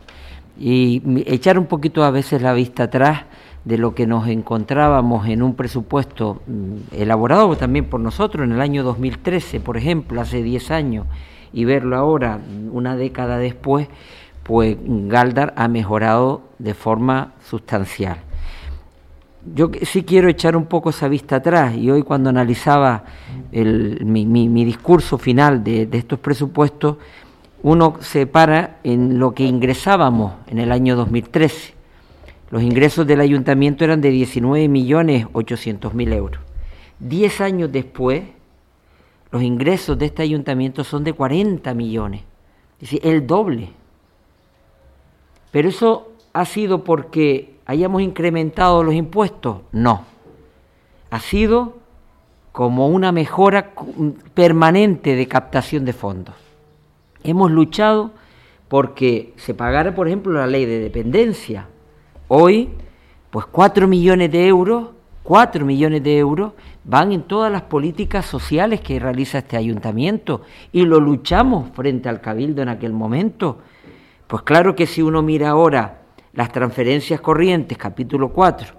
Y 0.57 1.03
echar 1.27 1.59
un 1.59 1.67
poquito 1.67 2.05
a 2.05 2.13
veces 2.13 2.43
la 2.43 2.53
vista 2.53 2.85
atrás 2.85 3.23
de 3.65 3.79
lo 3.79 3.95
que 3.95 4.07
nos 4.07 4.27
encontrábamos 4.27 5.27
en 5.29 5.43
un 5.43 5.55
presupuesto 5.55 6.41
mm, 6.47 6.95
elaborado 6.95 7.57
también 7.57 7.85
por 7.87 8.01
nosotros 8.01 8.45
en 8.45 8.53
el 8.53 8.61
año 8.61 8.83
2013, 8.83 9.61
por 9.61 9.77
ejemplo, 9.77 10.21
hace 10.21 10.43
10 10.43 10.71
años, 10.71 11.07
y 11.53 11.65
verlo 11.65 11.97
ahora, 11.97 12.41
una 12.71 12.97
década 12.97 13.39
después, 13.39 13.89
pues 14.45 14.77
Galdar 14.81 15.53
ha 15.57 15.69
mejorado 15.69 16.43
de 16.59 16.75
forma 16.75 17.35
sustancial. 17.45 18.19
Yo 19.55 19.71
sí 19.83 20.05
quiero 20.05 20.29
echar 20.29 20.57
un 20.57 20.67
poco 20.67 20.91
esa 20.91 21.09
vista 21.09 21.37
atrás 21.37 21.75
y 21.75 21.91
hoy 21.91 22.03
cuando 22.03 22.29
analizaba 22.29 23.05
mi, 23.53 24.65
discurso 24.65 25.17
final 25.17 25.65
de, 25.65 25.87
de 25.87 25.99
estos 25.99 26.19
presupuestos, 26.19 26.99
uno 27.63 27.97
se 28.01 28.27
para 28.27 28.79
en 28.85 29.19
lo 29.19 29.33
que 29.33 29.45
ingresábamos 29.45 30.35
en 30.47 30.59
el 30.59 30.73
año 30.73 30.95
2013 30.95 31.80
los 32.51 32.63
ingresos 32.63 33.07
del 33.07 33.21
ayuntamiento 33.21 33.85
eran 33.85 34.01
de 34.01 34.13
19.800.000 34.13 36.13
euros. 36.13 36.41
Diez 36.99 37.41
años 37.41 37.71
después, 37.71 38.25
los 39.31 39.43
ingresos 39.43 39.97
de 39.99 40.07
este 40.07 40.23
ayuntamiento 40.23 40.83
son 40.83 41.05
de 41.05 41.13
40 41.13 41.73
millones, 41.75 42.23
es 42.75 42.91
decir, 42.91 43.01
el 43.05 43.27
doble. 43.27 43.71
Pero 45.53 45.69
eso 45.69 46.13
ha 46.33 46.45
sido 46.45 46.83
porque 46.83 47.55
hayamos 47.67 48.03
incrementado 48.03 48.83
los 48.83 48.95
impuestos, 48.95 49.59
no. 49.71 50.05
Ha 51.11 51.21
sido 51.21 51.79
como 52.51 52.89
una 52.89 53.13
mejora 53.13 53.73
permanente 54.35 55.15
de 55.15 55.29
captación 55.29 55.85
de 55.85 55.93
fondos. 55.93 56.35
Hemos 57.23 57.53
luchado 57.53 58.11
porque 58.69 59.35
se 59.37 59.55
pagara, 59.55 59.95
por 59.95 60.09
ejemplo, 60.09 60.33
la 60.33 60.47
ley 60.47 60.65
de 60.65 60.81
dependencia, 60.81 61.69
Hoy, 62.33 62.71
pues 63.31 63.45
cuatro 63.47 63.89
millones 63.89 64.31
de 64.31 64.47
euros, 64.47 64.91
cuatro 65.25 65.67
millones 65.67 66.05
de 66.05 66.17
euros 66.17 66.53
van 66.85 67.11
en 67.11 67.23
todas 67.23 67.51
las 67.51 67.63
políticas 67.63 68.25
sociales 68.25 68.81
que 68.83 69.01
realiza 69.01 69.39
este 69.39 69.57
ayuntamiento 69.57 70.43
y 70.71 70.85
lo 70.85 71.01
luchamos 71.01 71.73
frente 71.73 72.09
al 72.09 72.21
cabildo 72.21 72.63
en 72.63 72.69
aquel 72.69 72.93
momento. 72.93 73.59
Pues 74.29 74.43
claro 74.43 74.77
que 74.77 74.87
si 74.87 75.03
uno 75.03 75.23
mira 75.23 75.49
ahora 75.49 76.03
las 76.33 76.53
transferencias 76.53 77.21
corrientes, 77.21 77.77
capítulo 77.77 78.29
4, 78.29 78.77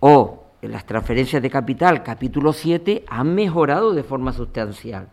o 0.00 0.44
las 0.62 0.86
transferencias 0.86 1.42
de 1.42 1.50
capital, 1.50 2.02
capítulo 2.02 2.54
7, 2.54 3.04
han 3.10 3.34
mejorado 3.34 3.92
de 3.92 4.04
forma 4.04 4.32
sustancial. 4.32 5.06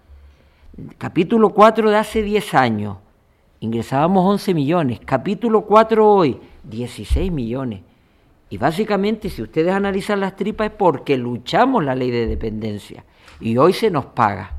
Capítulo 0.97 1.49
4 1.49 1.89
de 1.89 1.97
hace 1.97 2.21
10 2.21 2.53
años, 2.53 2.97
ingresábamos 3.59 4.23
11 4.25 4.53
millones. 4.53 5.01
Capítulo 5.03 5.63
4 5.63 6.09
hoy, 6.09 6.39
16 6.69 7.31
millones. 7.31 7.81
Y 8.49 8.57
básicamente, 8.57 9.29
si 9.29 9.41
ustedes 9.41 9.73
analizan 9.73 10.19
las 10.19 10.35
tripas, 10.35 10.67
es 10.67 10.73
porque 10.73 11.17
luchamos 11.17 11.83
la 11.83 11.95
ley 11.95 12.11
de 12.11 12.27
dependencia 12.27 13.03
y 13.39 13.57
hoy 13.57 13.73
se 13.73 13.91
nos 13.91 14.05
paga. 14.05 14.53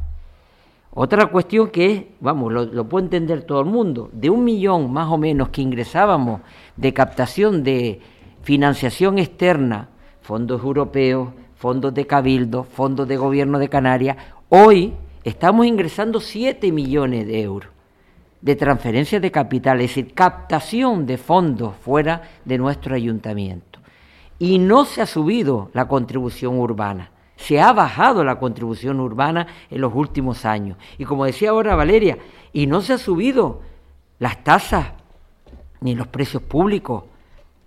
Otra 0.93 1.27
cuestión 1.27 1.71
que 1.71 1.93
es, 1.93 2.03
vamos, 2.21 2.53
lo, 2.53 2.89
puede 2.89 3.05
entender 3.05 3.43
todo 3.43 3.61
el 3.61 3.67
mundo, 3.67 4.11
de 4.13 4.31
un 4.31 4.45
millón 4.45 4.93
más 4.93 5.09
o 5.09 5.17
menos 5.17 5.51
que 5.51 5.63
ingresábamos 5.63 6.41
de 6.77 6.93
captación 6.93 7.63
de 7.63 8.01
financiación 8.43 9.19
externa, 9.19 9.89
fondos 10.21 10.63
europeos, 10.63 11.31
fondos 11.57 11.95
de 11.95 12.07
cabildo, 12.07 12.65
fondos 12.65 13.07
de 13.07 13.17
gobierno 13.17 13.59
de 13.59 13.69
Canarias, 13.69 14.17
hoy 14.49 14.95
estamos 15.25 15.67
ingresando 15.67 16.21
7 16.21 16.73
millones 16.73 17.27
de 17.27 17.43
euros 17.43 17.78
de 18.41 18.57
transferencias 18.57 19.21
de 19.21 19.31
capital, 19.31 19.81
es 19.81 19.91
decir, 19.91 20.15
captación 20.15 21.07
de 21.07 21.19
fondos 21.19 21.75
fuera 21.77 22.23
de 22.45 22.59
nuestro 22.59 22.95
ayuntamiento. 22.95 23.81
Y 24.39 24.59
no 24.59 24.85
se 24.85 25.03
ha 25.03 25.07
subido 25.07 25.71
la 25.75 25.89
contribución 25.89 26.59
urbana, 26.59 27.11
se 27.37 27.61
ha 27.61 27.73
bajado 27.73 28.25
la 28.25 28.39
contribución 28.39 29.01
urbana 29.01 29.47
en 29.71 29.81
los 29.81 29.95
últimos 29.95 30.45
años. 30.45 30.77
Y 30.99 31.05
como 31.05 31.25
decía 31.25 31.51
ahora 31.51 31.75
Valeria, 31.75 32.19
y 32.53 32.67
no 32.67 32.81
se 32.81 32.93
ha 32.93 32.99
subido 32.99 33.63
las 34.19 34.43
tasas 34.45 34.93
ni 35.81 35.95
los 35.95 36.09
precios 36.09 36.43
públicos. 36.43 37.05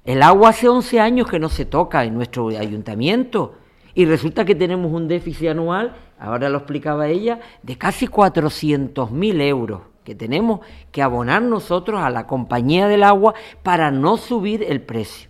El 0.03 0.23
agua 0.23 0.49
hace 0.49 0.67
11 0.67 0.99
años 0.99 1.29
que 1.29 1.39
no 1.39 1.49
se 1.49 1.65
toca 1.65 2.03
en 2.03 2.15
nuestro 2.15 2.47
ayuntamiento 2.49 3.55
y 3.93 4.05
resulta 4.05 4.45
que 4.45 4.55
tenemos 4.55 4.91
un 4.91 5.07
déficit 5.07 5.49
anual, 5.49 5.95
ahora 6.19 6.49
lo 6.49 6.57
explicaba 6.57 7.07
ella, 7.07 7.39
de 7.61 7.77
casi 7.77 8.07
400.000 8.07 9.41
euros 9.41 9.81
que 10.03 10.15
tenemos 10.15 10.61
que 10.91 11.01
abonar 11.01 11.41
nosotros 11.41 12.01
a 12.01 12.09
la 12.09 12.27
compañía 12.27 12.87
del 12.87 13.03
agua 13.03 13.33
para 13.63 13.91
no 13.91 14.17
subir 14.17 14.63
el 14.63 14.81
precio 14.81 15.29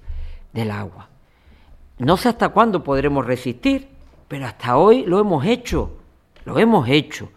del 0.53 0.71
agua. 0.71 1.09
No 1.97 2.17
sé 2.17 2.29
hasta 2.29 2.49
cuándo 2.49 2.83
podremos 2.83 3.25
resistir, 3.25 3.89
pero 4.27 4.45
hasta 4.45 4.77
hoy 4.77 5.03
lo 5.05 5.19
hemos 5.19 5.45
hecho, 5.45 5.91
lo 6.45 6.57
hemos 6.57 6.87
hecho. 6.87 7.29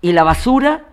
Y 0.00 0.12
la 0.12 0.22
basura, 0.22 0.86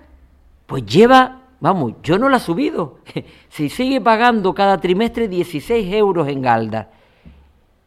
pues 0.65 0.85
lleva, 0.85 1.41
vamos, 1.59 1.93
yo 2.03 2.17
no 2.17 2.27
la 2.27 2.37
he 2.37 2.39
subido, 2.39 2.99
se 3.49 3.69
sigue 3.69 4.01
pagando 4.01 4.53
cada 4.53 4.79
trimestre 4.79 5.27
16 5.27 5.93
euros 5.93 6.27
en 6.27 6.41
Galda. 6.41 6.89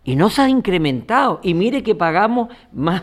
Y 0.04 0.14
no 0.14 0.30
se 0.30 0.42
ha 0.42 0.48
incrementado. 0.48 1.40
Y 1.42 1.54
mire 1.54 1.82
que 1.82 1.96
pagamos 1.96 2.48
más, 2.72 3.02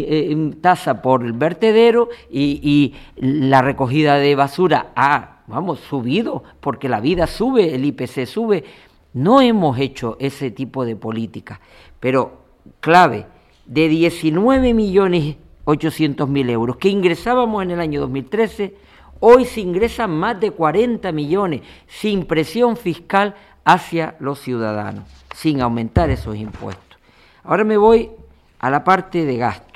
eh, 0.00 0.54
tasa 0.60 1.02
por 1.02 1.24
el 1.24 1.32
vertedero 1.32 2.08
y, 2.30 2.94
la 3.16 3.62
recogida 3.62 4.16
de 4.16 4.34
basura 4.34 4.92
ha, 4.96 5.42
vamos, 5.46 5.80
subido, 5.80 6.42
porque 6.60 6.88
la 6.88 7.00
vida 7.00 7.26
sube, 7.26 7.74
el 7.74 7.84
IPC 7.84 8.26
sube. 8.26 8.64
No 9.12 9.40
hemos 9.40 9.78
hecho 9.78 10.16
ese 10.18 10.50
tipo 10.50 10.84
de 10.84 10.96
política, 10.96 11.60
pero 12.00 12.42
clave, 12.80 13.26
de 13.66 13.88
19 13.88 14.74
millones 14.74 15.36
800 15.64 16.28
mil 16.28 16.50
euros 16.50 16.76
que 16.76 16.88
ingresábamos 16.88 17.62
en 17.62 17.70
el 17.72 17.80
año 17.80 18.00
2013, 18.00 18.74
hoy 19.20 19.44
se 19.44 19.60
ingresan 19.60 20.10
más 20.10 20.38
de 20.40 20.50
40 20.50 21.10
millones 21.12 21.62
sin 21.86 22.26
presión 22.26 22.76
fiscal 22.76 23.34
hacia 23.64 24.16
los 24.20 24.40
ciudadanos, 24.40 25.04
sin 25.34 25.60
aumentar 25.60 26.10
esos 26.10 26.36
impuestos. 26.36 26.98
Ahora 27.42 27.64
me 27.64 27.76
voy 27.76 28.10
a 28.58 28.70
la 28.70 28.84
parte 28.84 29.24
de 29.24 29.36
gasto. 29.36 29.73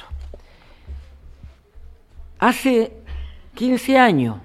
Hace 2.39 2.93
15 3.55 3.99
años, 3.99 4.37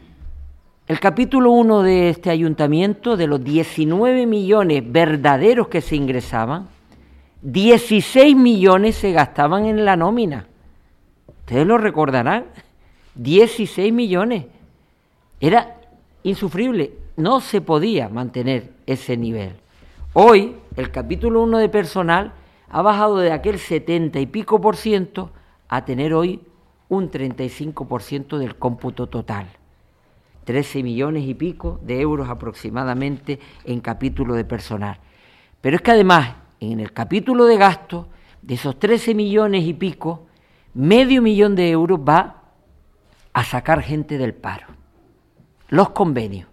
el 0.88 1.00
capítulo 1.00 1.52
1 1.52 1.84
de 1.84 2.10
este 2.10 2.32
ayuntamiento, 2.32 3.16
de 3.16 3.28
los 3.28 3.44
19 3.44 4.26
millones 4.26 4.84
verdaderos 4.92 5.68
que 5.68 5.80
se 5.80 5.96
ingresaban, 5.96 6.70
16 7.44 8.36
millones 8.36 8.96
se 8.96 9.12
gastaban 9.12 9.66
en 9.66 9.86
la 9.86 9.96
nómina. 9.96 10.48
Ustedes 11.28 11.68
lo 11.68 11.78
recordarán, 11.78 12.46
16 13.14 13.94
millones. 13.94 14.48
Era 15.40 15.80
insufrible, 16.24 16.94
no 17.16 17.42
se 17.42 17.62
podía 17.62 18.10
mantener 18.10 18.72
ese 18.88 19.18
nivel. 19.18 19.54
Hoy, 20.14 20.56
el 20.78 20.90
capítulo 20.90 21.44
1 21.44 21.60
de 21.60 21.70
personal 21.70 22.34
ha 22.70 22.82
bajado 22.82 23.18
de 23.18 23.32
aquel 23.32 23.60
70 23.60 24.20
y 24.20 24.26
pico 24.26 24.60
por 24.60 24.78
ciento 24.78 25.30
a 25.70 25.86
tener 25.86 26.16
hoy 26.16 26.42
un 26.96 27.12
35% 27.12 28.38
del 28.38 28.56
cómputo 28.56 29.08
total. 29.08 29.48
13 30.46 30.84
millones 30.84 31.26
y 31.26 31.34
pico 31.34 31.80
de 31.84 32.02
euros 32.02 32.30
aproximadamente 32.30 33.40
en 33.66 33.80
capítulo 33.80 34.36
de 34.36 34.46
personal. 34.46 35.00
Pero 35.62 35.78
es 35.78 35.82
que 35.82 35.92
además, 35.92 36.36
en 36.60 36.80
el 36.80 36.92
capítulo 36.92 37.46
de 37.46 37.58
gasto, 37.58 38.10
de 38.42 38.56
esos 38.56 38.78
13 38.78 39.16
millones 39.16 39.64
y 39.66 39.74
pico, 39.74 40.28
medio 40.74 41.22
millón 41.22 41.56
de 41.56 41.70
euros 41.70 42.00
va 42.00 42.44
a 43.32 43.44
sacar 43.44 43.82
gente 43.82 44.18
del 44.18 44.34
paro. 44.34 44.68
Los 45.70 45.90
convenios. 45.92 46.50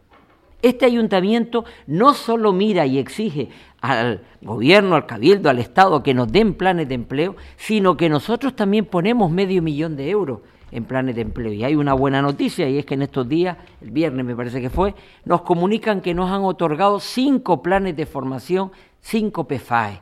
Este 0.62 0.84
ayuntamiento 0.84 1.64
no 1.86 2.14
solo 2.14 2.52
mira 2.52 2.86
y 2.86 2.98
exige 2.98 3.48
al 3.80 4.22
gobierno, 4.42 4.94
al 4.94 5.06
cabildo, 5.06 5.48
al 5.50 5.58
Estado 5.58 6.02
que 6.02 6.14
nos 6.14 6.30
den 6.30 6.54
planes 6.54 6.88
de 6.88 6.94
empleo, 6.94 7.36
sino 7.56 7.96
que 7.96 8.08
nosotros 8.08 8.54
también 8.54 8.84
ponemos 8.84 9.30
medio 9.30 9.62
millón 9.62 9.96
de 9.96 10.10
euros 10.10 10.40
en 10.72 10.84
planes 10.84 11.14
de 11.16 11.22
empleo. 11.22 11.52
Y 11.52 11.64
hay 11.64 11.74
una 11.74 11.94
buena 11.94 12.22
noticia 12.22 12.68
y 12.68 12.78
es 12.78 12.86
que 12.86 12.94
en 12.94 13.02
estos 13.02 13.28
días, 13.28 13.56
el 13.80 13.90
viernes 13.90 14.24
me 14.24 14.36
parece 14.36 14.60
que 14.60 14.70
fue, 14.70 14.94
nos 15.24 15.42
comunican 15.42 16.00
que 16.00 16.14
nos 16.14 16.30
han 16.30 16.42
otorgado 16.42 17.00
cinco 17.00 17.62
planes 17.62 17.96
de 17.96 18.06
formación, 18.06 18.70
cinco 19.00 19.44
PFAE, 19.44 20.00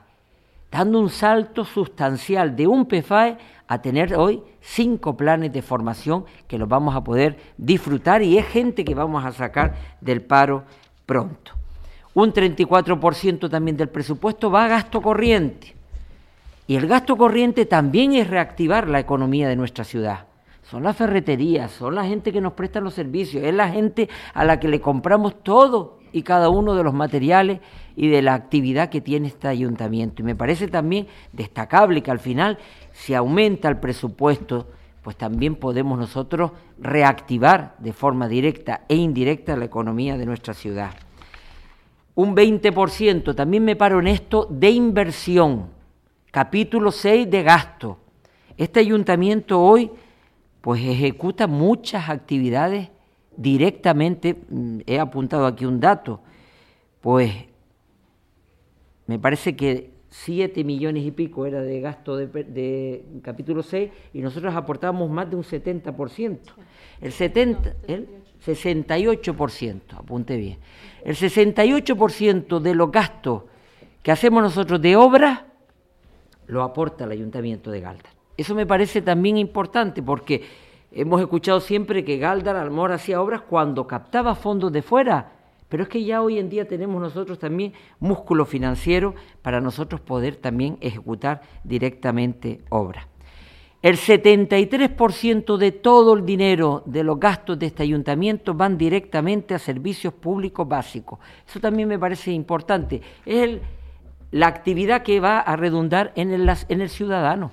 dando 0.70 1.00
un 1.00 1.08
salto 1.08 1.64
sustancial 1.64 2.54
de 2.56 2.66
un 2.66 2.86
PFAE 2.86 3.38
a 3.66 3.80
tener 3.80 4.14
hoy 4.14 4.42
cinco 4.60 5.16
planes 5.16 5.52
de 5.52 5.62
formación 5.62 6.24
que 6.46 6.58
los 6.58 6.68
vamos 6.68 6.94
a 6.96 7.04
poder 7.04 7.38
disfrutar 7.56 8.22
y 8.22 8.38
es 8.38 8.46
gente 8.46 8.84
que 8.84 8.94
vamos 8.94 9.24
a 9.24 9.32
sacar 9.32 9.74
del 10.00 10.22
paro 10.22 10.64
pronto. 11.06 11.57
Un 12.18 12.32
34% 12.32 13.48
también 13.48 13.76
del 13.76 13.90
presupuesto 13.90 14.50
va 14.50 14.64
a 14.64 14.68
gasto 14.68 15.00
corriente. 15.00 15.76
Y 16.66 16.74
el 16.74 16.88
gasto 16.88 17.16
corriente 17.16 17.64
también 17.64 18.12
es 18.12 18.28
reactivar 18.28 18.88
la 18.88 18.98
economía 18.98 19.48
de 19.48 19.54
nuestra 19.54 19.84
ciudad. 19.84 20.26
Son 20.68 20.82
las 20.82 20.96
ferreterías, 20.96 21.70
son 21.70 21.94
la 21.94 22.04
gente 22.04 22.32
que 22.32 22.40
nos 22.40 22.54
presta 22.54 22.80
los 22.80 22.94
servicios, 22.94 23.44
es 23.44 23.54
la 23.54 23.68
gente 23.68 24.08
a 24.34 24.44
la 24.44 24.58
que 24.58 24.66
le 24.66 24.80
compramos 24.80 25.44
todo 25.44 26.00
y 26.10 26.22
cada 26.22 26.48
uno 26.48 26.74
de 26.74 26.82
los 26.82 26.92
materiales 26.92 27.60
y 27.94 28.08
de 28.08 28.20
la 28.20 28.34
actividad 28.34 28.88
que 28.88 29.00
tiene 29.00 29.28
este 29.28 29.46
ayuntamiento. 29.46 30.20
Y 30.20 30.24
me 30.24 30.34
parece 30.34 30.66
también 30.66 31.06
destacable 31.32 32.02
que 32.02 32.10
al 32.10 32.18
final, 32.18 32.58
si 32.90 33.14
aumenta 33.14 33.68
el 33.68 33.76
presupuesto, 33.76 34.66
pues 35.02 35.14
también 35.14 35.54
podemos 35.54 35.96
nosotros 35.96 36.50
reactivar 36.80 37.76
de 37.78 37.92
forma 37.92 38.26
directa 38.26 38.80
e 38.88 38.96
indirecta 38.96 39.56
la 39.56 39.66
economía 39.66 40.18
de 40.18 40.26
nuestra 40.26 40.52
ciudad. 40.52 40.94
Un 42.18 42.34
20%, 42.34 43.32
también 43.36 43.64
me 43.64 43.76
paro 43.76 44.00
en 44.00 44.08
esto, 44.08 44.48
de 44.50 44.70
inversión. 44.70 45.68
Capítulo 46.32 46.90
6 46.90 47.30
de 47.30 47.44
gasto. 47.44 48.00
Este 48.56 48.80
ayuntamiento 48.80 49.62
hoy 49.62 49.88
pues 50.60 50.82
ejecuta 50.82 51.46
muchas 51.46 52.08
actividades 52.08 52.88
directamente, 53.36 54.34
mm, 54.34 54.80
he 54.84 54.98
apuntado 54.98 55.46
aquí 55.46 55.64
un 55.64 55.78
dato, 55.78 56.20
pues 57.00 57.32
me 59.06 59.20
parece 59.20 59.54
que 59.54 59.92
7 60.08 60.64
millones 60.64 61.04
y 61.04 61.12
pico 61.12 61.46
era 61.46 61.60
de 61.60 61.80
gasto 61.80 62.16
de, 62.16 63.04
capítulo 63.22 63.62
6 63.62 63.92
y 64.12 64.22
nosotros 64.22 64.56
aportábamos 64.56 65.08
más 65.08 65.30
de 65.30 65.36
un 65.36 65.44
70%. 65.44 66.38
El 67.00 67.12
70, 67.12 67.76
el 67.86 68.08
68%, 68.44 69.80
apunte 69.96 70.36
bien. 70.36 70.58
El 71.04 71.16
68% 71.16 72.60
de 72.60 72.74
los 72.74 72.90
gastos 72.90 73.42
que 74.02 74.12
hacemos 74.12 74.42
nosotros 74.42 74.80
de 74.80 74.96
obra 74.96 75.46
lo 76.46 76.62
aporta 76.62 77.04
el 77.04 77.10
Ayuntamiento 77.12 77.70
de 77.70 77.80
Galdar. 77.80 78.12
Eso 78.36 78.54
me 78.54 78.66
parece 78.66 79.02
también 79.02 79.36
importante 79.36 80.02
porque 80.02 80.44
hemos 80.92 81.20
escuchado 81.20 81.60
siempre 81.60 82.04
que 82.04 82.18
Galdar 82.18 82.56
Almor 82.56 82.92
hacía 82.92 83.20
obras 83.20 83.42
cuando 83.42 83.86
captaba 83.86 84.34
fondos 84.34 84.72
de 84.72 84.82
fuera, 84.82 85.32
pero 85.68 85.82
es 85.82 85.88
que 85.88 86.04
ya 86.04 86.22
hoy 86.22 86.38
en 86.38 86.48
día 86.48 86.66
tenemos 86.66 87.02
nosotros 87.02 87.38
también 87.38 87.72
músculo 87.98 88.46
financiero 88.46 89.14
para 89.42 89.60
nosotros 89.60 90.00
poder 90.00 90.36
también 90.36 90.78
ejecutar 90.80 91.42
directamente 91.64 92.62
obras. 92.70 93.07
El 93.80 93.96
73% 93.96 95.56
de 95.56 95.70
todo 95.70 96.14
el 96.14 96.26
dinero 96.26 96.82
de 96.84 97.04
los 97.04 97.20
gastos 97.20 97.58
de 97.60 97.66
este 97.66 97.84
ayuntamiento 97.84 98.52
van 98.52 98.76
directamente 98.76 99.54
a 99.54 99.58
servicios 99.60 100.12
públicos 100.14 100.66
básicos. 100.66 101.20
Eso 101.46 101.60
también 101.60 101.88
me 101.88 101.98
parece 101.98 102.32
importante. 102.32 103.00
Es 103.24 103.58
la 104.32 104.48
actividad 104.48 105.02
que 105.02 105.20
va 105.20 105.38
a 105.38 105.54
redundar 105.54 106.12
en 106.16 106.32
el, 106.32 106.50
en 106.68 106.80
el 106.80 106.88
ciudadano. 106.88 107.52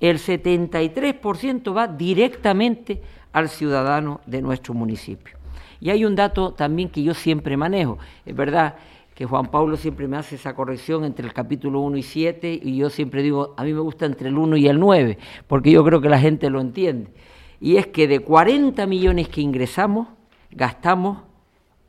El 0.00 0.18
73% 0.18 1.76
va 1.76 1.88
directamente 1.88 3.02
al 3.32 3.50
ciudadano 3.50 4.22
de 4.24 4.40
nuestro 4.40 4.72
municipio. 4.72 5.36
Y 5.78 5.90
hay 5.90 6.06
un 6.06 6.16
dato 6.16 6.52
también 6.52 6.88
que 6.88 7.02
yo 7.02 7.12
siempre 7.12 7.54
manejo. 7.58 7.98
Es 8.24 8.34
verdad 8.34 8.76
que 9.16 9.24
Juan 9.24 9.46
Pablo 9.46 9.78
siempre 9.78 10.06
me 10.06 10.18
hace 10.18 10.34
esa 10.34 10.54
corrección 10.54 11.02
entre 11.02 11.26
el 11.26 11.32
capítulo 11.32 11.80
1 11.80 11.96
y 11.96 12.02
7 12.02 12.60
y 12.62 12.76
yo 12.76 12.90
siempre 12.90 13.22
digo, 13.22 13.54
a 13.56 13.64
mí 13.64 13.72
me 13.72 13.80
gusta 13.80 14.04
entre 14.04 14.28
el 14.28 14.36
1 14.36 14.58
y 14.58 14.68
el 14.68 14.78
9, 14.78 15.16
porque 15.46 15.70
yo 15.70 15.82
creo 15.82 16.02
que 16.02 16.10
la 16.10 16.20
gente 16.20 16.50
lo 16.50 16.60
entiende. 16.60 17.10
Y 17.58 17.76
es 17.76 17.86
que 17.86 18.06
de 18.08 18.20
40 18.20 18.86
millones 18.86 19.30
que 19.30 19.40
ingresamos, 19.40 20.08
gastamos 20.50 21.20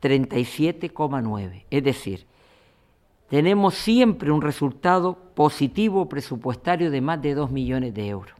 37,9. 0.00 1.66
Es 1.68 1.84
decir, 1.84 2.24
tenemos 3.28 3.74
siempre 3.74 4.30
un 4.30 4.40
resultado 4.40 5.18
positivo 5.34 6.08
presupuestario 6.08 6.90
de 6.90 7.02
más 7.02 7.20
de 7.20 7.34
2 7.34 7.50
millones 7.50 7.92
de 7.92 8.08
euros. 8.08 8.37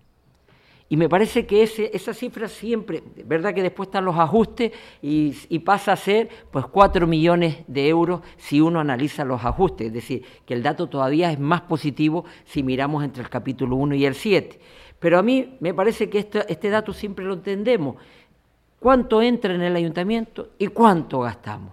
Y 0.90 0.96
me 0.96 1.08
parece 1.08 1.46
que 1.46 1.62
ese, 1.62 1.90
esa 1.92 2.14
cifra 2.14 2.48
siempre, 2.48 3.02
verdad 3.26 3.52
que 3.52 3.62
después 3.62 3.88
están 3.88 4.06
los 4.06 4.16
ajustes 4.16 4.72
y, 5.02 5.58
pasa 5.58 5.92
a 5.92 5.96
ser 5.96 6.30
pues 6.50 6.64
4 6.66 7.06
millones 7.06 7.58
de 7.66 7.88
euros 7.88 8.22
si 8.38 8.62
uno 8.62 8.80
analiza 8.80 9.24
los 9.24 9.44
ajustes, 9.44 9.88
es 9.88 9.92
decir, 9.92 10.24
que 10.46 10.54
el 10.54 10.62
dato 10.62 10.86
todavía 10.86 11.30
es 11.30 11.38
más 11.38 11.60
positivo 11.62 12.24
si 12.46 12.62
miramos 12.62 13.04
entre 13.04 13.22
el 13.22 13.28
capítulo 13.28 13.76
1 13.76 13.96
y 13.96 14.06
el 14.06 14.14
7. 14.14 14.58
Pero 14.98 15.18
a 15.18 15.22
mí 15.22 15.56
me 15.60 15.74
parece 15.74 16.08
que 16.08 16.20
este, 16.20 16.50
este 16.50 16.70
dato 16.70 16.94
siempre 16.94 17.24
lo 17.24 17.34
entendemos. 17.34 17.96
¿Cuánto 18.80 19.20
entra 19.20 19.54
en 19.54 19.60
el 19.60 19.76
ayuntamiento 19.76 20.50
y 20.58 20.68
cuánto 20.68 21.20
gastamos? 21.20 21.72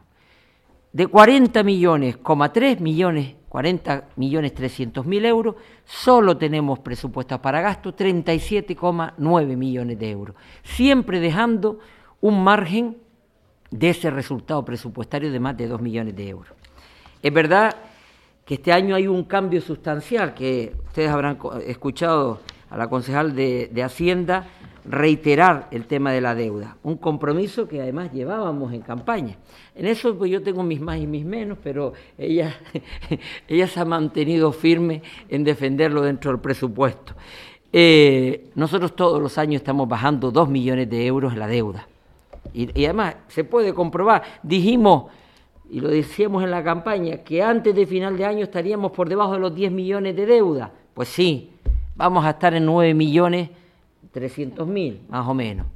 De 0.92 1.08
40 1.08 1.64
millones, 1.64 2.18
3 2.54 2.82
millones 2.82 3.36
40 3.50 4.10
millones 4.16 4.54
300 4.54 5.06
mil 5.06 5.26
euros, 5.26 5.56
solo 5.86 6.38
tenemos 6.38 6.80
presupuestos 6.80 7.40
para 7.40 7.62
gasto 7.62 7.96
37,9 7.96 9.58
millones 9.58 10.00
de 10.00 10.12
euros, 10.12 10.36
siempre 10.64 11.20
dejando 11.20 11.80
un 12.22 12.44
margen 12.44 12.98
de 13.72 13.90
ese 13.90 14.10
resultado 14.10 14.64
presupuestario 14.64 15.32
de 15.32 15.40
más 15.40 15.56
de 15.58 15.68
2 15.68 15.82
millones 15.82 16.16
de 16.16 16.30
euros. 16.30 16.54
Es 17.22 17.34
verdad 17.34 17.76
que 18.46 18.56
este 18.56 18.72
año 18.72 18.96
hay 18.96 19.08
un 19.08 19.24
cambio 19.24 19.62
sustancial, 19.62 20.34
que 20.34 20.76
ustedes 20.88 21.10
habrán 21.10 21.40
escuchado 21.66 22.42
a 22.70 22.78
la 22.78 22.90
concejal 22.90 23.36
de 23.36 23.84
Hacienda 23.84 24.48
reiterar 24.88 25.68
el 25.72 25.86
tema 25.86 26.12
de 26.12 26.22
la 26.22 26.36
deuda, 26.36 26.78
un 26.84 26.98
compromiso 26.98 27.68
que 27.68 27.82
además 27.82 28.12
llevábamos 28.12 28.74
en 28.74 28.82
campaña. 28.82 29.38
En 29.74 29.88
eso 29.88 30.16
pues 30.16 30.32
yo 30.32 30.44
tengo 30.44 30.64
mis 30.64 30.80
más 30.80 30.98
y 31.00 31.08
mis 31.08 31.26
menos, 31.26 31.58
pero 31.64 31.94
ella, 32.18 32.56
se 33.48 33.80
ha 33.80 33.86
mantenido 33.86 34.52
firme 34.52 35.02
en 35.30 35.44
defenderlo 35.44 36.02
dentro 36.02 36.32
del 36.32 36.40
presupuesto. 36.40 37.14
Eh, 37.74 38.52
nosotros 38.56 38.96
todos 38.96 39.22
los 39.22 39.38
años 39.38 39.62
estamos 39.62 39.90
bajando 39.90 40.32
dos 40.32 40.48
millones 40.48 40.90
de 40.90 41.06
euros 41.06 41.36
la 41.36 41.48
deuda. 41.48 41.88
Y, 42.54 42.80
y 42.80 42.86
además 42.86 43.16
se 43.28 43.44
puede 43.44 43.74
comprobar, 43.74 44.24
dijimos, 44.44 45.06
y 45.70 45.80
lo 45.80 45.90
decíamos 45.90 46.44
en 46.44 46.52
la 46.52 46.64
campaña, 46.64 47.18
que 47.18 47.42
antes 47.42 47.74
de 47.74 47.88
final 47.88 48.18
de 48.18 48.26
año 48.26 48.44
estaríamos 48.44 48.92
por 48.92 49.10
debajo 49.10 49.34
de 49.34 49.40
los 49.40 49.56
10 49.56 49.72
millones 49.72 50.16
de 50.16 50.26
deuda. 50.28 50.72
Pues 50.94 51.10
sí, 51.10 51.52
vamos 51.96 52.24
a 52.24 52.32
estar 52.32 52.54
en 52.54 52.66
9 52.66 52.94
millones 52.94 53.50
300 54.16 54.66
mil, 54.66 55.02
más 55.10 55.28
o 55.28 55.34
menos. 55.34 55.68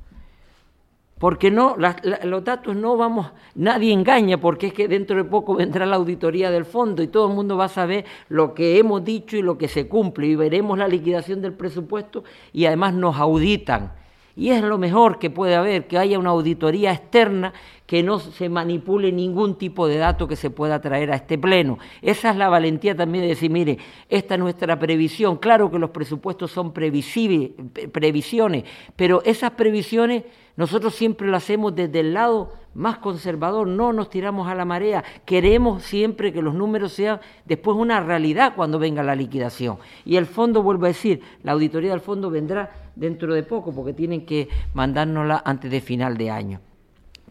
Porque 1.18 1.52
no, 1.52 1.76
los 2.24 2.44
datos 2.46 2.74
no 2.74 2.96
vamos, 2.96 3.34
nadie 3.54 3.92
engaña, 3.92 4.38
porque 4.40 4.68
es 4.68 4.74
que 4.74 4.88
dentro 4.88 5.18
de 5.18 5.26
poco 5.26 5.56
vendrá 5.56 5.86
la 5.86 5.98
auditoría 5.98 6.50
del 6.50 6.64
fondo 6.64 7.04
y 7.04 7.10
todo 7.10 7.28
el 7.28 7.36
mundo 7.36 7.58
va 7.58 7.66
a 7.66 7.68
saber 7.70 8.06
lo 8.30 8.54
que 8.54 8.80
hemos 8.80 9.04
dicho 9.04 9.36
y 9.36 9.42
lo 9.42 9.58
que 9.58 9.68
se 9.68 9.90
cumple. 9.90 10.28
Y 10.28 10.38
veremos 10.38 10.78
la 10.78 10.88
liquidación 10.88 11.42
del 11.42 11.52
presupuesto 11.52 12.24
y 12.54 12.64
además 12.66 12.94
nos 12.94 13.18
auditan 13.18 13.92
y 14.40 14.52
es 14.52 14.64
lo 14.64 14.78
mejor 14.78 15.20
que 15.20 15.30
puede 15.30 15.56
haber, 15.56 15.86
que 15.86 15.98
haya 15.98 16.18
una 16.18 16.30
auditoría 16.30 16.94
externa, 16.94 17.52
que 17.86 18.04
no 18.04 18.20
se 18.20 18.48
manipule 18.48 19.12
ningún 19.12 19.58
tipo 19.58 19.86
de 19.86 19.98
dato 19.98 20.30
que 20.30 20.38
se 20.38 20.50
pueda 20.50 20.80
traer 20.80 21.12
a 21.12 21.16
este 21.16 21.38
pleno. 21.38 21.78
Esa 22.02 22.30
es 22.30 22.38
la 22.38 22.48
valentía 22.48 22.96
también 22.96 23.24
de 23.24 23.30
decir, 23.30 23.52
mire, 23.52 23.78
esta 24.08 24.36
es 24.36 24.40
nuestra 24.40 24.80
previsión. 24.80 25.36
Claro 25.38 25.70
que 25.70 25.78
los 25.78 25.90
presupuestos 25.90 26.52
son 26.52 26.72
previsibles, 26.72 27.52
previsiones, 27.92 28.64
pero 28.96 29.22
esas 29.26 29.52
previsiones 29.52 30.24
nosotros 30.60 30.94
siempre 30.94 31.26
lo 31.26 31.38
hacemos 31.38 31.74
desde 31.74 32.02
el 32.02 32.14
lado 32.14 32.52
más 32.74 32.98
conservador, 32.98 33.66
no 33.66 33.94
nos 33.94 34.10
tiramos 34.10 34.50
a 34.50 34.56
la 34.56 34.66
marea, 34.66 35.06
queremos 35.24 35.84
siempre 35.84 36.34
que 36.34 36.42
los 36.42 36.54
números 36.54 36.92
sean 36.92 37.22
después 37.46 37.78
una 37.78 38.02
realidad 38.02 38.56
cuando 38.58 38.78
venga 38.78 39.02
la 39.02 39.16
liquidación. 39.16 39.78
Y 40.04 40.18
el 40.18 40.26
fondo, 40.26 40.62
vuelvo 40.62 40.84
a 40.84 40.90
decir, 40.90 41.22
la 41.44 41.54
auditoría 41.54 41.92
del 41.92 42.02
fondo 42.02 42.30
vendrá 42.30 42.74
dentro 42.94 43.34
de 43.34 43.44
poco 43.44 43.72
porque 43.72 43.94
tienen 43.94 44.26
que 44.26 44.50
mandárnosla 44.74 45.44
antes 45.46 45.72
de 45.72 45.80
final 45.80 46.18
de 46.18 46.30
año. 46.30 46.60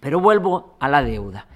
Pero 0.01 0.21
vuelvo 0.21 0.77
a 0.81 0.89
la 0.89 1.03
deuda. 1.03 1.49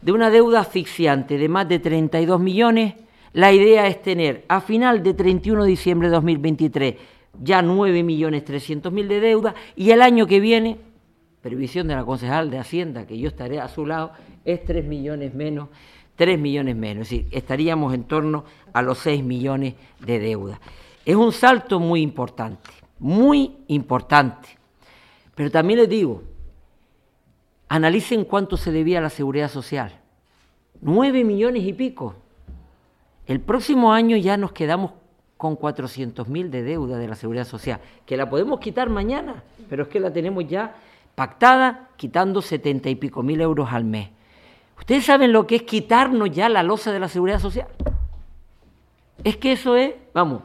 De 0.00 0.10
una 0.10 0.28
deuda 0.28 0.58
asfixiante 0.58 1.38
de 1.38 1.48
más 1.48 1.68
de 1.68 1.78
32 1.78 2.40
millones, 2.40 2.94
la 3.32 3.52
idea 3.52 3.86
es 3.86 4.02
tener 4.02 4.44
a 4.48 4.60
final 4.60 5.04
de 5.04 5.14
31 5.14 5.62
de 5.62 5.70
diciembre 5.70 6.08
de 6.08 6.14
2023 6.14 6.94
ya 7.40 7.62
9 7.62 8.02
millones 8.02 8.44
300 8.44 8.92
mil 8.92 9.06
de 9.06 9.20
deuda 9.20 9.54
y 9.76 9.92
el 9.92 10.02
año 10.02 10.26
que 10.26 10.40
viene 10.40 10.91
previsión 11.42 11.88
de 11.88 11.96
la 11.96 12.04
concejal 12.04 12.50
de 12.50 12.58
Hacienda, 12.58 13.06
que 13.06 13.18
yo 13.18 13.28
estaré 13.28 13.60
a 13.60 13.68
su 13.68 13.84
lado, 13.84 14.12
es 14.44 14.64
3 14.64 14.84
millones 14.84 15.34
menos, 15.34 15.68
3 16.16 16.38
millones 16.38 16.76
menos, 16.76 17.02
es 17.02 17.10
decir, 17.10 17.28
estaríamos 17.32 17.92
en 17.92 18.04
torno 18.04 18.44
a 18.72 18.80
los 18.80 18.98
6 18.98 19.24
millones 19.24 19.74
de 20.00 20.18
deuda. 20.20 20.60
Es 21.04 21.16
un 21.16 21.32
salto 21.32 21.80
muy 21.80 22.00
importante, 22.00 22.70
muy 23.00 23.56
importante. 23.66 24.48
Pero 25.34 25.50
también 25.50 25.80
les 25.80 25.88
digo, 25.88 26.22
analicen 27.68 28.24
cuánto 28.24 28.56
se 28.56 28.70
debía 28.70 28.98
a 28.98 29.02
la 29.02 29.10
seguridad 29.10 29.50
social. 29.50 29.92
9 30.80 31.24
millones 31.24 31.64
y 31.64 31.72
pico. 31.72 32.14
El 33.26 33.40
próximo 33.40 33.92
año 33.92 34.16
ya 34.16 34.36
nos 34.36 34.52
quedamos 34.52 34.92
con 35.36 35.56
400.000 35.56 36.50
de 36.50 36.62
deuda 36.62 36.98
de 36.98 37.08
la 37.08 37.16
Seguridad 37.16 37.46
Social, 37.46 37.80
que 38.06 38.16
la 38.16 38.30
podemos 38.30 38.60
quitar 38.60 38.88
mañana, 38.88 39.42
pero 39.68 39.82
es 39.82 39.88
que 39.88 39.98
la 39.98 40.12
tenemos 40.12 40.46
ya 40.46 40.76
pactada, 41.14 41.90
quitando 41.96 42.42
70 42.42 42.88
y 42.90 42.94
pico 42.96 43.22
mil 43.22 43.40
euros 43.40 43.72
al 43.72 43.84
mes. 43.84 44.10
¿Ustedes 44.78 45.04
saben 45.04 45.32
lo 45.32 45.46
que 45.46 45.56
es 45.56 45.62
quitarnos 45.62 46.30
ya 46.30 46.48
la 46.48 46.62
losa 46.62 46.92
de 46.92 46.98
la 46.98 47.08
Seguridad 47.08 47.38
Social? 47.38 47.68
Es 49.22 49.36
que 49.36 49.52
eso 49.52 49.76
es, 49.76 49.94
vamos, 50.12 50.42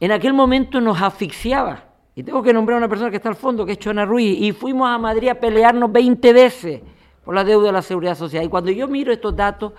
en 0.00 0.12
aquel 0.12 0.34
momento 0.34 0.80
nos 0.80 1.00
asfixiaba. 1.00 1.84
Y 2.14 2.22
tengo 2.22 2.42
que 2.42 2.52
nombrar 2.52 2.76
a 2.76 2.78
una 2.78 2.88
persona 2.88 3.10
que 3.10 3.16
está 3.16 3.28
al 3.28 3.34
fondo, 3.34 3.64
que 3.66 3.72
es 3.72 3.78
Chona 3.78 4.04
Ruiz, 4.04 4.38
y 4.40 4.52
fuimos 4.52 4.88
a 4.88 4.98
Madrid 4.98 5.28
a 5.28 5.34
pelearnos 5.34 5.90
20 5.90 6.32
veces 6.32 6.82
por 7.24 7.34
la 7.34 7.42
deuda 7.42 7.66
de 7.66 7.72
la 7.72 7.82
Seguridad 7.82 8.14
Social. 8.14 8.44
Y 8.44 8.48
cuando 8.48 8.70
yo 8.70 8.86
miro 8.86 9.12
estos 9.12 9.34
datos, 9.34 9.72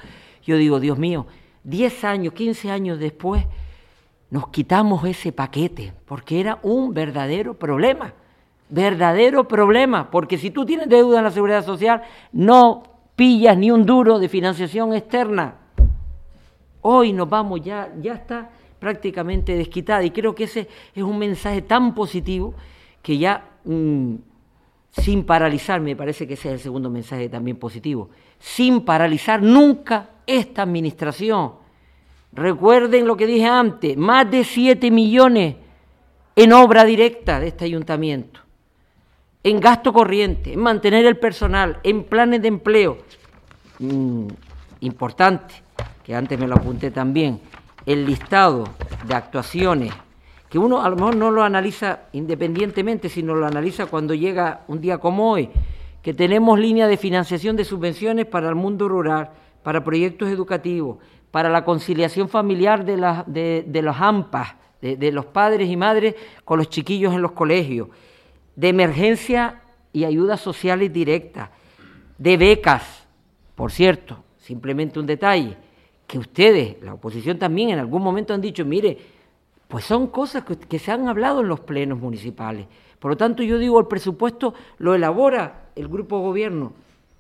yo 0.44 0.58
digo, 0.58 0.80
Dios 0.80 0.98
mío, 0.98 1.28
10 1.64 2.04
años, 2.04 2.34
15 2.34 2.72
años 2.72 3.00
después, 3.00 3.46
nos 4.30 4.50
quitamos 4.50 5.06
ese 5.06 5.32
paquete, 5.32 5.94
porque 6.06 6.40
era 6.40 6.60
un 6.64 6.94
verdadero 6.94 7.54
problema, 7.54 8.14
verdadero 8.70 9.48
problema, 9.48 10.10
porque 10.10 10.38
si 10.38 10.52
tú 10.52 10.66
tienes 10.66 10.90
deuda 10.90 11.20
en 11.20 11.24
la 11.24 11.32
seguridad 11.32 11.66
social, 11.66 12.02
no 12.32 12.84
pillas 13.16 13.58
ni 13.58 13.72
un 13.72 13.86
duro 13.86 14.20
de 14.20 14.30
financiación 14.30 14.94
externa. 14.94 15.56
Hoy 16.82 17.14
nos 17.14 17.30
vamos, 17.30 17.62
ya, 17.62 17.94
ya 18.02 18.14
está 18.14 18.50
prácticamente 18.80 19.56
desquitada 19.56 20.04
y 20.04 20.12
creo 20.12 20.36
que 20.36 20.44
ese 20.44 20.68
es 20.94 21.04
un 21.04 21.18
mensaje 21.18 21.62
tan 21.62 21.96
positivo 21.96 22.54
que 23.02 23.18
ya, 23.18 23.50
mm, 23.64 24.16
sin 24.92 25.24
paralizar, 25.24 25.82
me 25.82 25.96
parece 25.96 26.28
que 26.28 26.36
ese 26.36 26.50
es 26.50 26.54
el 26.56 26.60
segundo 26.60 26.90
mensaje 26.90 27.30
también 27.30 27.58
positivo, 27.58 28.10
sin 28.40 28.82
paralizar 28.82 29.42
nunca 29.42 30.10
esta 30.28 30.64
administración 30.64 31.66
Recuerden 32.36 33.08
lo 33.08 33.16
que 33.16 33.26
dije 33.26 33.46
antes, 33.46 33.96
más 33.96 34.30
de 34.30 34.44
7 34.44 34.92
millones 34.92 35.56
en 36.36 36.52
obra 36.52 36.84
directa 36.84 37.40
de 37.40 37.48
este 37.48 37.64
ayuntamiento, 37.64 38.42
en 39.46 39.60
gasto 39.60 39.94
corriente, 39.94 40.54
en 40.54 40.60
mantener 40.60 41.06
el 41.06 41.18
personal, 41.18 41.78
en 41.84 42.04
planes 42.04 42.42
de 42.42 42.48
empleo. 42.48 42.98
Mm, 43.78 44.26
importante, 44.80 45.54
que 46.04 46.16
antes 46.16 46.40
me 46.40 46.48
lo 46.48 46.56
apunté 46.56 46.90
también, 46.90 47.40
el 47.86 48.08
listado 48.08 48.64
de 49.08 49.14
actuaciones, 49.14 49.94
que 50.50 50.58
uno 50.58 50.82
a 50.82 50.90
lo 50.90 50.96
mejor 50.96 51.16
no 51.16 51.30
lo 51.30 51.44
analiza 51.44 52.00
independientemente, 52.14 53.08
sino 53.08 53.36
lo 53.36 53.46
analiza 53.46 53.86
cuando 53.86 54.16
llega 54.16 54.62
un 54.68 54.82
día 54.82 54.98
como 54.98 55.34
hoy, 55.34 55.52
que 56.02 56.16
tenemos 56.16 56.58
línea 56.58 56.88
de 56.88 56.98
financiación 56.98 57.56
de 57.56 57.66
subvenciones 57.66 58.26
para 58.26 58.50
el 58.50 58.56
mundo 58.56 58.88
rural, 58.88 59.30
para 59.62 59.84
proyectos 59.84 60.30
educativos, 60.30 60.98
para 61.30 61.50
la 61.50 61.64
conciliación 61.64 62.30
familiar 62.30 62.84
de, 62.84 63.64
de, 63.68 63.82
los 63.84 63.96
AMPAs, 63.96 64.56
de, 64.82 65.12
los 65.12 65.28
padres 65.28 65.70
y 65.70 65.78
madres 65.78 66.16
con 66.44 66.58
los 66.58 66.70
chiquillos 66.70 67.14
en 67.14 67.22
los 67.22 67.34
colegios, 67.34 67.90
de 68.56 68.70
emergencia 68.70 69.62
y 69.92 70.06
ayudas 70.06 70.40
sociales 70.40 70.92
directas, 70.92 71.50
de 72.18 72.38
becas, 72.38 73.08
por 73.56 73.72
cierto, 73.72 74.24
simplemente 74.38 75.00
un 75.00 75.06
detalle, 75.06 75.58
que 76.08 76.20
ustedes, 76.20 76.82
la 76.82 76.94
oposición 76.94 77.40
también 77.40 77.72
en 77.72 77.80
algún 77.80 78.02
momento 78.02 78.34
han 78.34 78.42
dicho, 78.42 78.64
mire, 78.64 78.98
pues 79.68 79.86
son 79.86 80.08
cosas 80.08 80.44
que, 80.44 80.80
se 80.80 80.92
han 80.92 81.08
hablado 81.08 81.42
en 81.42 81.48
los 81.48 81.62
plenos 81.62 82.00
municipales. 82.00 82.68
Por 83.00 83.12
lo 83.12 83.18
tanto, 83.18 83.44
yo 83.44 83.58
digo, 83.58 83.80
el 83.80 83.88
presupuesto 83.88 84.54
lo 84.78 84.94
elabora 84.94 85.70
el 85.76 85.88
grupo 85.88 86.20
gobierno, 86.20 86.74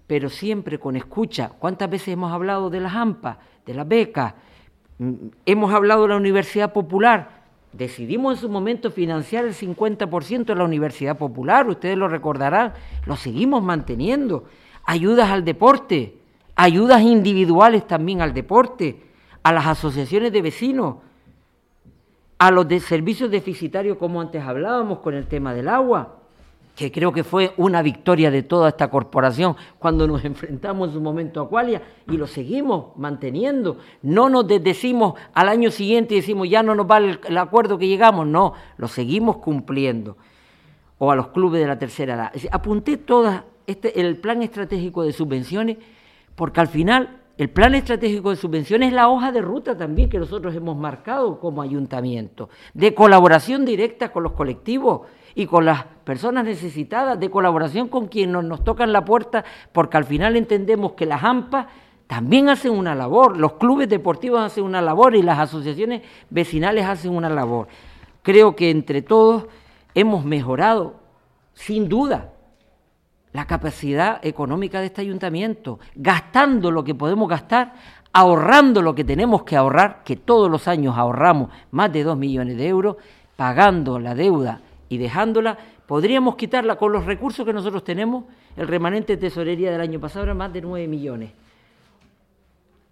pero 0.05 0.29
siempre 0.29 0.79
con 0.79 0.95
escucha. 0.95 1.49
¿Cuántas 1.49 1.89
veces 1.89 2.09
hemos 2.09 2.31
hablado 2.31 2.69
de 2.69 2.79
las 2.79 2.93
AMPA? 2.93 3.39
de 3.65 3.73
las 3.73 3.87
becas, 3.87 4.33
mm, 4.99 5.13
hemos 5.45 5.73
hablado 5.73 6.03
de 6.03 6.09
la 6.09 6.17
Universidad 6.17 6.71
Popular, 6.71 7.34
decidimos 7.77 8.35
en 8.35 8.41
su 8.41 8.49
momento 8.49 8.89
financiar 8.89 9.45
el 9.45 9.53
50% 9.53 10.45
de 10.45 10.55
la 10.55 10.63
Universidad 10.63 11.17
Popular, 11.17 11.67
ustedes 11.67 11.97
lo 11.97 12.07
recordarán, 12.07 12.73
lo 13.05 13.15
seguimos 13.15 13.61
manteniendo, 13.63 14.45
ayudas 14.85 15.29
al 15.29 15.43
deporte, 15.43 16.17
ayudas 16.55 17.01
individuales 17.01 17.85
también 17.85 18.21
al 18.21 18.33
deporte, 18.33 19.03
a 19.43 19.51
las 19.51 19.67
asociaciones 19.67 20.31
de 20.31 20.41
vecinos, 20.41 20.95
a 22.37 22.51
los 22.51 22.67
de 22.67 22.79
servicios 22.79 23.29
deficitarios 23.29 23.97
como 23.97 24.21
antes 24.21 24.41
hablábamos 24.41 24.99
con 24.99 25.13
el 25.13 25.27
tema 25.27 25.53
del 25.53 25.67
agua, 25.67 26.19
que 26.75 26.91
creo 26.91 27.13
que 27.13 27.23
fue 27.23 27.53
una 27.57 27.81
victoria 27.81 28.29
de 28.29 28.43
toda 28.43 28.69
esta 28.69 28.89
corporación 28.89 29.55
cuando 29.79 30.07
nos 30.07 30.25
enfrentamos 30.25 30.89
en 30.89 30.93
su 30.93 31.01
momento 31.01 31.41
a 31.41 31.49
Qualia 31.49 31.81
y 32.11 32.17
lo 32.17 32.27
seguimos 32.27 32.97
manteniendo. 32.97 33.77
No 34.01 34.29
nos 34.29 34.45
decimos 34.47 35.13
al 35.33 35.47
año 35.47 35.71
siguiente 35.71 36.13
y 36.13 36.17
decimos 36.17 36.49
ya 36.49 36.63
no 36.63 36.75
nos 36.75 36.85
vale 36.85 37.19
el, 37.27 37.37
acuerdo 37.37 37.77
que 37.77 37.87
llegamos, 37.87 38.27
no, 38.27 38.53
lo 38.77 38.87
seguimos 38.87 39.37
cumpliendo. 39.37 40.17
O 40.97 41.11
a 41.11 41.15
los 41.15 41.29
clubes 41.29 41.61
de 41.61 41.67
la 41.67 41.79
tercera 41.79 42.15
edad. 42.15 42.31
apunté 42.51 42.97
todo 42.97 43.43
este, 43.67 43.99
el 43.99 44.17
plan 44.17 44.41
estratégico 44.41 45.03
de 45.03 45.13
subvenciones 45.13 45.77
porque 46.35 46.59
al 46.59 46.67
final 46.67 47.21
el 47.37 47.49
plan 47.49 47.75
estratégico 47.75 48.29
de 48.29 48.37
subvenciones 48.37 48.89
es 48.89 48.93
la 48.93 49.09
hoja 49.09 49.31
de 49.31 49.41
ruta 49.41 49.77
también 49.77 50.09
que 50.09 50.19
nosotros 50.19 50.55
hemos 50.55 50.77
marcado 50.77 51.39
como 51.39 51.61
ayuntamiento, 51.61 52.49
de 52.73 52.93
colaboración 52.93 53.65
directa 53.65 54.11
con 54.11 54.23
los 54.23 54.33
colectivos 54.33 55.01
y 55.35 55.45
con 55.45 55.65
las 55.65 55.83
personas 56.05 56.45
necesitadas, 56.45 57.19
de 57.19 57.29
colaboración 57.29 57.89
con 57.89 58.07
quienes 58.07 58.43
nos, 58.43 58.63
tocan 58.63 58.93
la 58.93 59.03
puerta, 59.03 59.43
porque 59.73 59.97
al 59.97 60.05
final 60.05 60.37
entendemos 60.37 60.93
que 60.93 61.05
las 61.05 61.23
AMPA 61.23 61.67
también 62.07 62.47
hacen 62.49 62.71
una 62.71 62.95
labor, 62.95 63.37
los 63.37 63.53
clubes 63.53 63.89
deportivos 63.89 64.39
hacen 64.39 64.63
una 64.63 64.81
labor 64.81 65.15
y 65.15 65.21
las 65.21 65.39
asociaciones 65.39 66.03
vecinales 66.29 66.85
hacen 66.85 67.11
una 67.11 67.29
labor. 67.29 67.67
Creo 68.21 68.55
que 68.55 68.69
entre 68.69 69.01
todos 69.01 69.45
hemos 69.93 70.23
mejorado, 70.23 70.95
sin 71.53 71.89
duda, 71.89 72.31
la 73.33 73.45
capacidad 73.45 74.25
económica 74.25 74.79
de 74.79 74.85
este 74.85 75.01
ayuntamiento, 75.01 75.79
gastando 75.95 76.71
lo 76.71 76.83
que 76.85 76.95
podemos 76.95 77.27
gastar, 77.27 77.73
ahorrando 78.13 78.81
lo 78.81 78.95
que 78.95 79.03
tenemos 79.03 79.43
que 79.43 79.57
ahorrar, 79.57 80.03
que 80.05 80.15
todos 80.15 80.49
los 80.49 80.69
años 80.69 80.95
ahorramos 80.97 81.49
más 81.71 81.91
de 81.91 82.03
dos 82.03 82.17
millones 82.17 82.55
de 82.55 82.67
euros, 82.67 82.95
pagando 83.35 83.99
la 83.99 84.15
deuda 84.15 84.61
y 84.95 84.97
dejándola, 84.97 85.57
podríamos 85.85 86.35
quitarla 86.35 86.77
con 86.77 86.91
los 86.91 87.05
recursos 87.05 87.45
que 87.45 87.53
nosotros 87.53 87.83
tenemos. 87.83 88.25
El 88.57 88.67
remanente 88.67 89.15
de 89.15 89.21
tesorería 89.21 89.71
del 89.71 89.81
año 89.81 89.99
pasado 89.99 90.25
era 90.25 90.33
más 90.33 90.51
de 90.51 90.61
9 90.61 90.87
millones. 90.87 91.31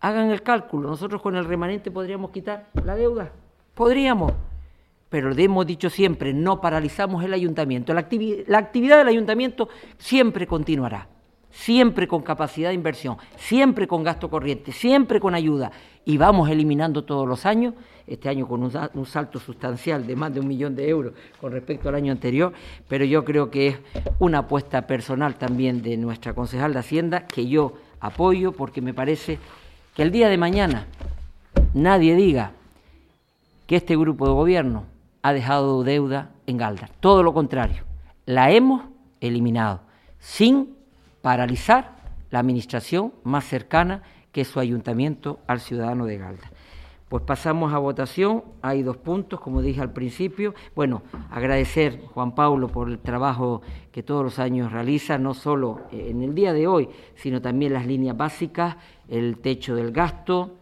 Hagan 0.01 0.31
el 0.31 0.43
cálculo, 0.43 0.89
nosotros 0.89 1.21
con 1.21 1.35
el 1.35 1.45
remanente 1.45 1.89
podríamos 1.89 2.31
quitar 2.31 2.67
la 2.83 2.95
deuda. 2.95 3.31
Podríamos, 3.73 4.33
pero 5.09 5.31
le 5.31 5.43
hemos 5.43 5.65
dicho 5.65 5.89
siempre, 5.89 6.33
no 6.33 6.61
paralizamos 6.61 7.23
el 7.23 7.33
ayuntamiento. 7.33 7.93
La, 7.93 8.07
la 8.47 8.57
actividad 8.57 8.97
del 8.97 9.07
ayuntamiento 9.07 9.69
siempre 9.97 10.45
continuará 10.45 11.07
siempre 11.53 12.07
con 12.07 12.23
capacidad 12.23 12.69
de 12.69 12.75
inversión, 12.75 13.17
siempre 13.37 13.87
con 13.87 14.03
gasto 14.03 14.29
corriente, 14.29 14.71
siempre 14.71 15.19
con 15.19 15.35
ayuda, 15.35 15.71
y 16.03 16.17
vamos 16.17 16.49
eliminando 16.49 17.03
todos 17.03 17.27
los 17.27 17.45
años, 17.45 17.75
este 18.07 18.29
año 18.29 18.47
con 18.47 18.63
un, 18.63 19.05
salto 19.05 19.39
sustancial 19.39 20.05
de 20.05 20.15
más 20.15 20.33
de 20.33 20.39
un 20.39 20.47
millón 20.47 20.75
de 20.75 20.89
euros 20.89 21.13
con 21.39 21.51
respecto 21.51 21.89
al 21.89 21.95
año 21.95 22.11
anterior, 22.11 22.53
pero 22.87 23.05
yo 23.05 23.23
creo 23.23 23.49
que 23.49 23.67
es 23.67 23.77
una 24.19 24.39
apuesta 24.39 24.85
personal 24.87 25.35
también 25.35 25.81
de 25.81 25.97
nuestra 25.97 26.33
concejal 26.33 26.73
de 26.73 26.79
Hacienda 26.79 27.27
que 27.27 27.47
yo 27.47 27.73
apoyo 27.99 28.51
porque 28.51 28.81
me 28.81 28.93
parece 28.93 29.39
que 29.95 30.03
el 30.03 30.11
día 30.11 30.29
de 30.29 30.37
mañana 30.37 30.87
nadie 31.73 32.15
diga 32.15 32.51
que 33.67 33.77
este 33.77 33.95
grupo 33.95 34.27
de 34.27 34.33
gobierno 34.33 34.85
ha 35.21 35.33
dejado 35.33 35.83
deuda 35.83 36.31
en 36.47 36.57
Galdar, 36.57 36.89
todo 36.99 37.23
lo 37.23 37.33
contrario, 37.33 37.83
la 38.25 38.51
hemos 38.51 38.83
eliminado 39.21 39.81
sin 40.19 40.75
paralizar 41.21 41.95
la 42.29 42.39
administración 42.39 43.13
más 43.23 43.45
cercana 43.45 44.03
que 44.33 44.41
es 44.41 44.47
su 44.47 44.59
ayuntamiento 44.59 45.39
al 45.47 45.61
ciudadano 45.61 46.05
de 46.05 46.17
Galda. 46.17 46.51
Pues 47.13 47.21
pasamos 47.25 47.71
a 47.71 47.77
votación. 47.77 48.43
Hay 48.63 48.81
dos 48.81 48.97
puntos, 48.97 49.39
como 49.39 49.61
dije 49.61 49.79
al 49.79 49.93
principio. 49.93 50.55
Bueno, 50.75 51.03
agradecer 51.29 52.01
Juan 52.07 52.33
Pablo 52.33 52.69
por 52.69 52.89
el 52.89 52.97
trabajo 52.97 53.61
que 53.91 54.01
todos 54.01 54.23
los 54.23 54.39
años 54.39 54.71
realiza, 54.71 55.19
no 55.19 55.35
solo 55.35 55.81
en 55.91 56.23
el 56.23 56.33
día 56.33 56.53
de 56.53 56.65
hoy, 56.65 56.89
sino 57.13 57.39
también 57.39 57.73
las 57.73 57.85
líneas 57.85 58.17
básicas, 58.17 58.77
el 59.07 59.37
techo 59.37 59.75
del 59.75 59.91
gasto. 59.91 60.55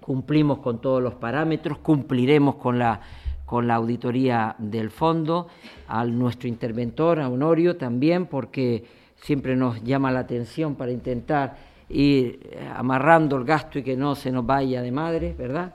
Cumplimos 0.00 0.60
con 0.60 0.80
todos 0.80 1.02
los 1.02 1.12
parámetros, 1.12 1.76
cumpliremos 1.76 2.54
con 2.54 2.78
la 2.78 3.02
con 3.44 3.66
la 3.66 3.74
auditoría 3.74 4.56
del 4.58 4.90
fondo, 4.90 5.48
a 5.88 6.06
nuestro 6.06 6.48
interventor, 6.48 7.20
a 7.20 7.28
Honorio 7.28 7.76
también, 7.76 8.24
porque 8.24 8.86
siempre 9.16 9.56
nos 9.56 9.84
llama 9.84 10.10
la 10.10 10.20
atención 10.20 10.74
para 10.74 10.90
intentar 10.90 11.71
ir 11.92 12.58
amarrando 12.74 13.36
el 13.36 13.44
gasto 13.44 13.78
y 13.78 13.82
que 13.82 13.96
no 13.96 14.14
se 14.14 14.32
nos 14.32 14.44
vaya 14.44 14.82
de 14.82 14.90
madre, 14.92 15.34
¿verdad? 15.36 15.74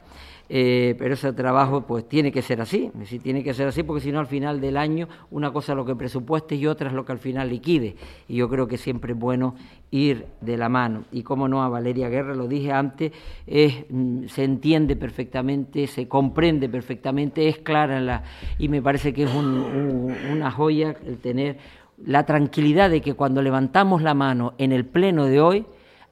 eh, 0.49 0.95
pero 0.97 1.13
ese 1.13 1.33
trabajo 1.33 1.81
pues 1.81 2.07
tiene 2.07 2.31
que 2.31 2.41
ser 2.41 2.61
así, 2.61 2.91
tiene 3.21 3.43
que 3.43 3.53
ser 3.53 3.67
así 3.67 3.83
porque 3.83 4.01
si 4.01 4.11
no 4.11 4.19
al 4.19 4.27
final 4.27 4.61
del 4.61 4.77
año 4.77 5.07
una 5.31 5.51
cosa 5.51 5.73
es 5.73 5.75
lo 5.75 5.85
que 5.85 5.95
presupueste 5.95 6.55
y 6.55 6.67
otra 6.67 6.89
es 6.89 6.93
lo 6.93 7.05
que 7.05 7.11
al 7.11 7.19
final 7.19 7.49
liquide. 7.49 7.95
Y 8.27 8.37
yo 8.37 8.49
creo 8.49 8.67
que 8.67 8.77
siempre 8.77 9.13
es 9.13 9.19
bueno 9.19 9.55
ir 9.91 10.25
de 10.41 10.57
la 10.57 10.69
mano. 10.69 11.03
Y 11.11 11.23
como 11.23 11.47
no, 11.47 11.63
a 11.63 11.69
Valeria 11.69 12.09
Guerra, 12.09 12.35
lo 12.35 12.47
dije 12.47 12.71
antes, 12.71 13.11
es, 13.45 13.85
mm, 13.89 14.25
se 14.27 14.43
entiende 14.43 14.95
perfectamente, 14.95 15.87
se 15.87 16.07
comprende 16.07 16.69
perfectamente, 16.69 17.47
es 17.47 17.59
clara 17.59 17.99
la, 17.99 18.23
y 18.57 18.69
me 18.69 18.81
parece 18.81 19.13
que 19.13 19.23
es 19.23 19.31
una 19.33 20.51
joya 20.51 20.95
el 21.05 21.17
tener 21.17 21.57
la 22.05 22.25
tranquilidad 22.25 22.89
de 22.89 23.01
que 23.01 23.15
cuando 23.15 23.41
levantamos 23.41 24.01
la 24.03 24.13
mano 24.13 24.53
en 24.59 24.71
el 24.71 24.85
pleno 24.85 25.25
de 25.25 25.41
hoy, 25.41 25.65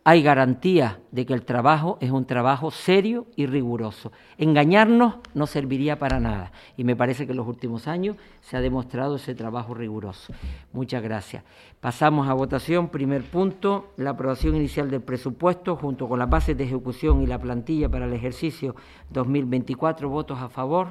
hay 0.07 0.21
garantía 0.21 0.99
de 1.11 1.25
que 1.25 1.33
el 1.33 1.41
trabajo 1.41 1.97
es 1.99 2.11
un 2.11 2.25
trabajo 2.25 2.69
serio 2.69 3.25
y 3.35 3.47
riguroso. 3.47 4.11
Engañarnos 4.37 5.15
no 5.33 5.47
serviría 5.47 5.97
para 5.97 6.19
nada 6.19 6.51
y 6.77 6.83
me 6.83 6.95
parece 6.95 7.25
que 7.25 7.31
en 7.31 7.37
los 7.37 7.47
últimos 7.47 7.87
años 7.87 8.15
se 8.41 8.55
ha 8.55 8.61
demostrado 8.61 9.15
ese 9.15 9.33
trabajo 9.33 9.73
riguroso. 9.73 10.31
Muchas 10.73 11.01
gracias. 11.01 11.43
Pasamos 11.81 12.29
a 12.29 12.33
votación. 12.33 12.89
Primer 12.89 13.23
punto, 13.23 13.93
la 13.97 14.11
aprobación 14.11 14.55
inicial 14.55 14.91
del 14.91 15.01
presupuesto 15.01 15.75
junto 15.75 16.07
con 16.07 16.19
las 16.19 16.29
bases 16.29 16.55
de 16.55 16.65
ejecución 16.65 17.23
y 17.23 17.25
la 17.25 17.39
plantilla 17.39 17.89
para 17.89 18.05
el 18.05 18.13
ejercicio 18.13 18.75
2024. 19.09 20.07
Votos 20.07 20.39
a 20.39 20.49
favor. 20.49 20.89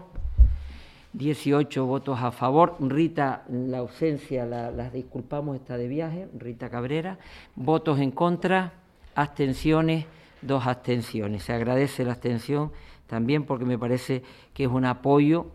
18 1.13 1.87
votos 1.87 2.19
a 2.21 2.33
favor. 2.33 2.75
Rita, 2.81 3.45
la 3.49 3.79
ausencia, 3.79 4.45
la, 4.45 4.73
las 4.73 4.93
disculpamos, 4.93 5.55
está 5.55 5.77
de 5.77 5.87
viaje. 5.87 6.27
Rita 6.37 6.69
Cabrera. 6.69 7.17
Votos 7.55 8.01
en 8.01 8.11
contra 8.11 8.73
abstenciones, 9.15 10.07
dos 10.43 10.67
abstenciones. 10.67 11.43
Se 11.43 11.53
agradece 11.53 12.05
la 12.05 12.13
abstención 12.13 12.73
también 13.07 13.45
porque 13.45 13.65
me 13.65 13.79
parece 13.79 14.23
que 14.53 14.65
es 14.65 14.71
un 14.71 14.85
apoyo, 14.85 15.47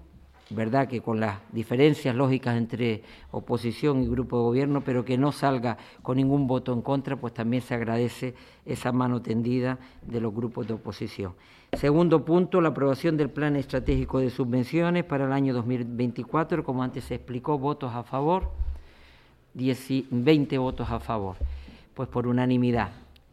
¿verdad?, 0.50 0.88
que 0.88 1.02
con 1.02 1.20
las 1.20 1.40
diferencias 1.52 2.16
lógicas 2.16 2.58
entre 2.58 3.04
oposición 3.32 4.02
y 4.02 4.08
grupo 4.08 4.38
de 4.38 4.44
gobierno, 4.44 4.82
pero 4.84 5.06
que 5.06 5.18
no 5.18 5.32
salga 5.32 5.78
con 6.02 6.18
ningún 6.18 6.48
voto 6.48 6.74
en 6.74 6.82
contra, 6.82 7.16
pues 7.16 7.34
también 7.34 7.62
se 7.62 7.76
agradece 7.76 8.34
esa 8.66 8.92
mano 8.92 9.22
tendida 9.22 9.78
de 10.02 10.22
los 10.22 10.34
grupos 10.34 10.68
de 10.68 10.74
oposición. 10.74 11.34
Segundo 11.74 12.26
punto, 12.26 12.62
la 12.62 12.70
aprobación 12.70 13.16
del 13.16 13.30
Plan 13.30 13.56
Estratégico 13.56 14.20
de 14.20 14.32
Subvenciones 14.32 15.04
para 15.04 15.26
el 15.26 15.32
año 15.32 15.54
2024, 15.54 16.64
como 16.64 16.82
antes 16.82 17.04
se 17.04 17.16
explicó, 17.16 17.60
votos 17.60 17.94
a 17.94 18.02
favor, 18.04 18.50
20 19.54 20.58
votos 20.58 20.90
a 20.90 21.00
favor, 21.00 21.36
pues 21.94 22.10
por 22.10 22.26
unanimidad. 22.26 22.90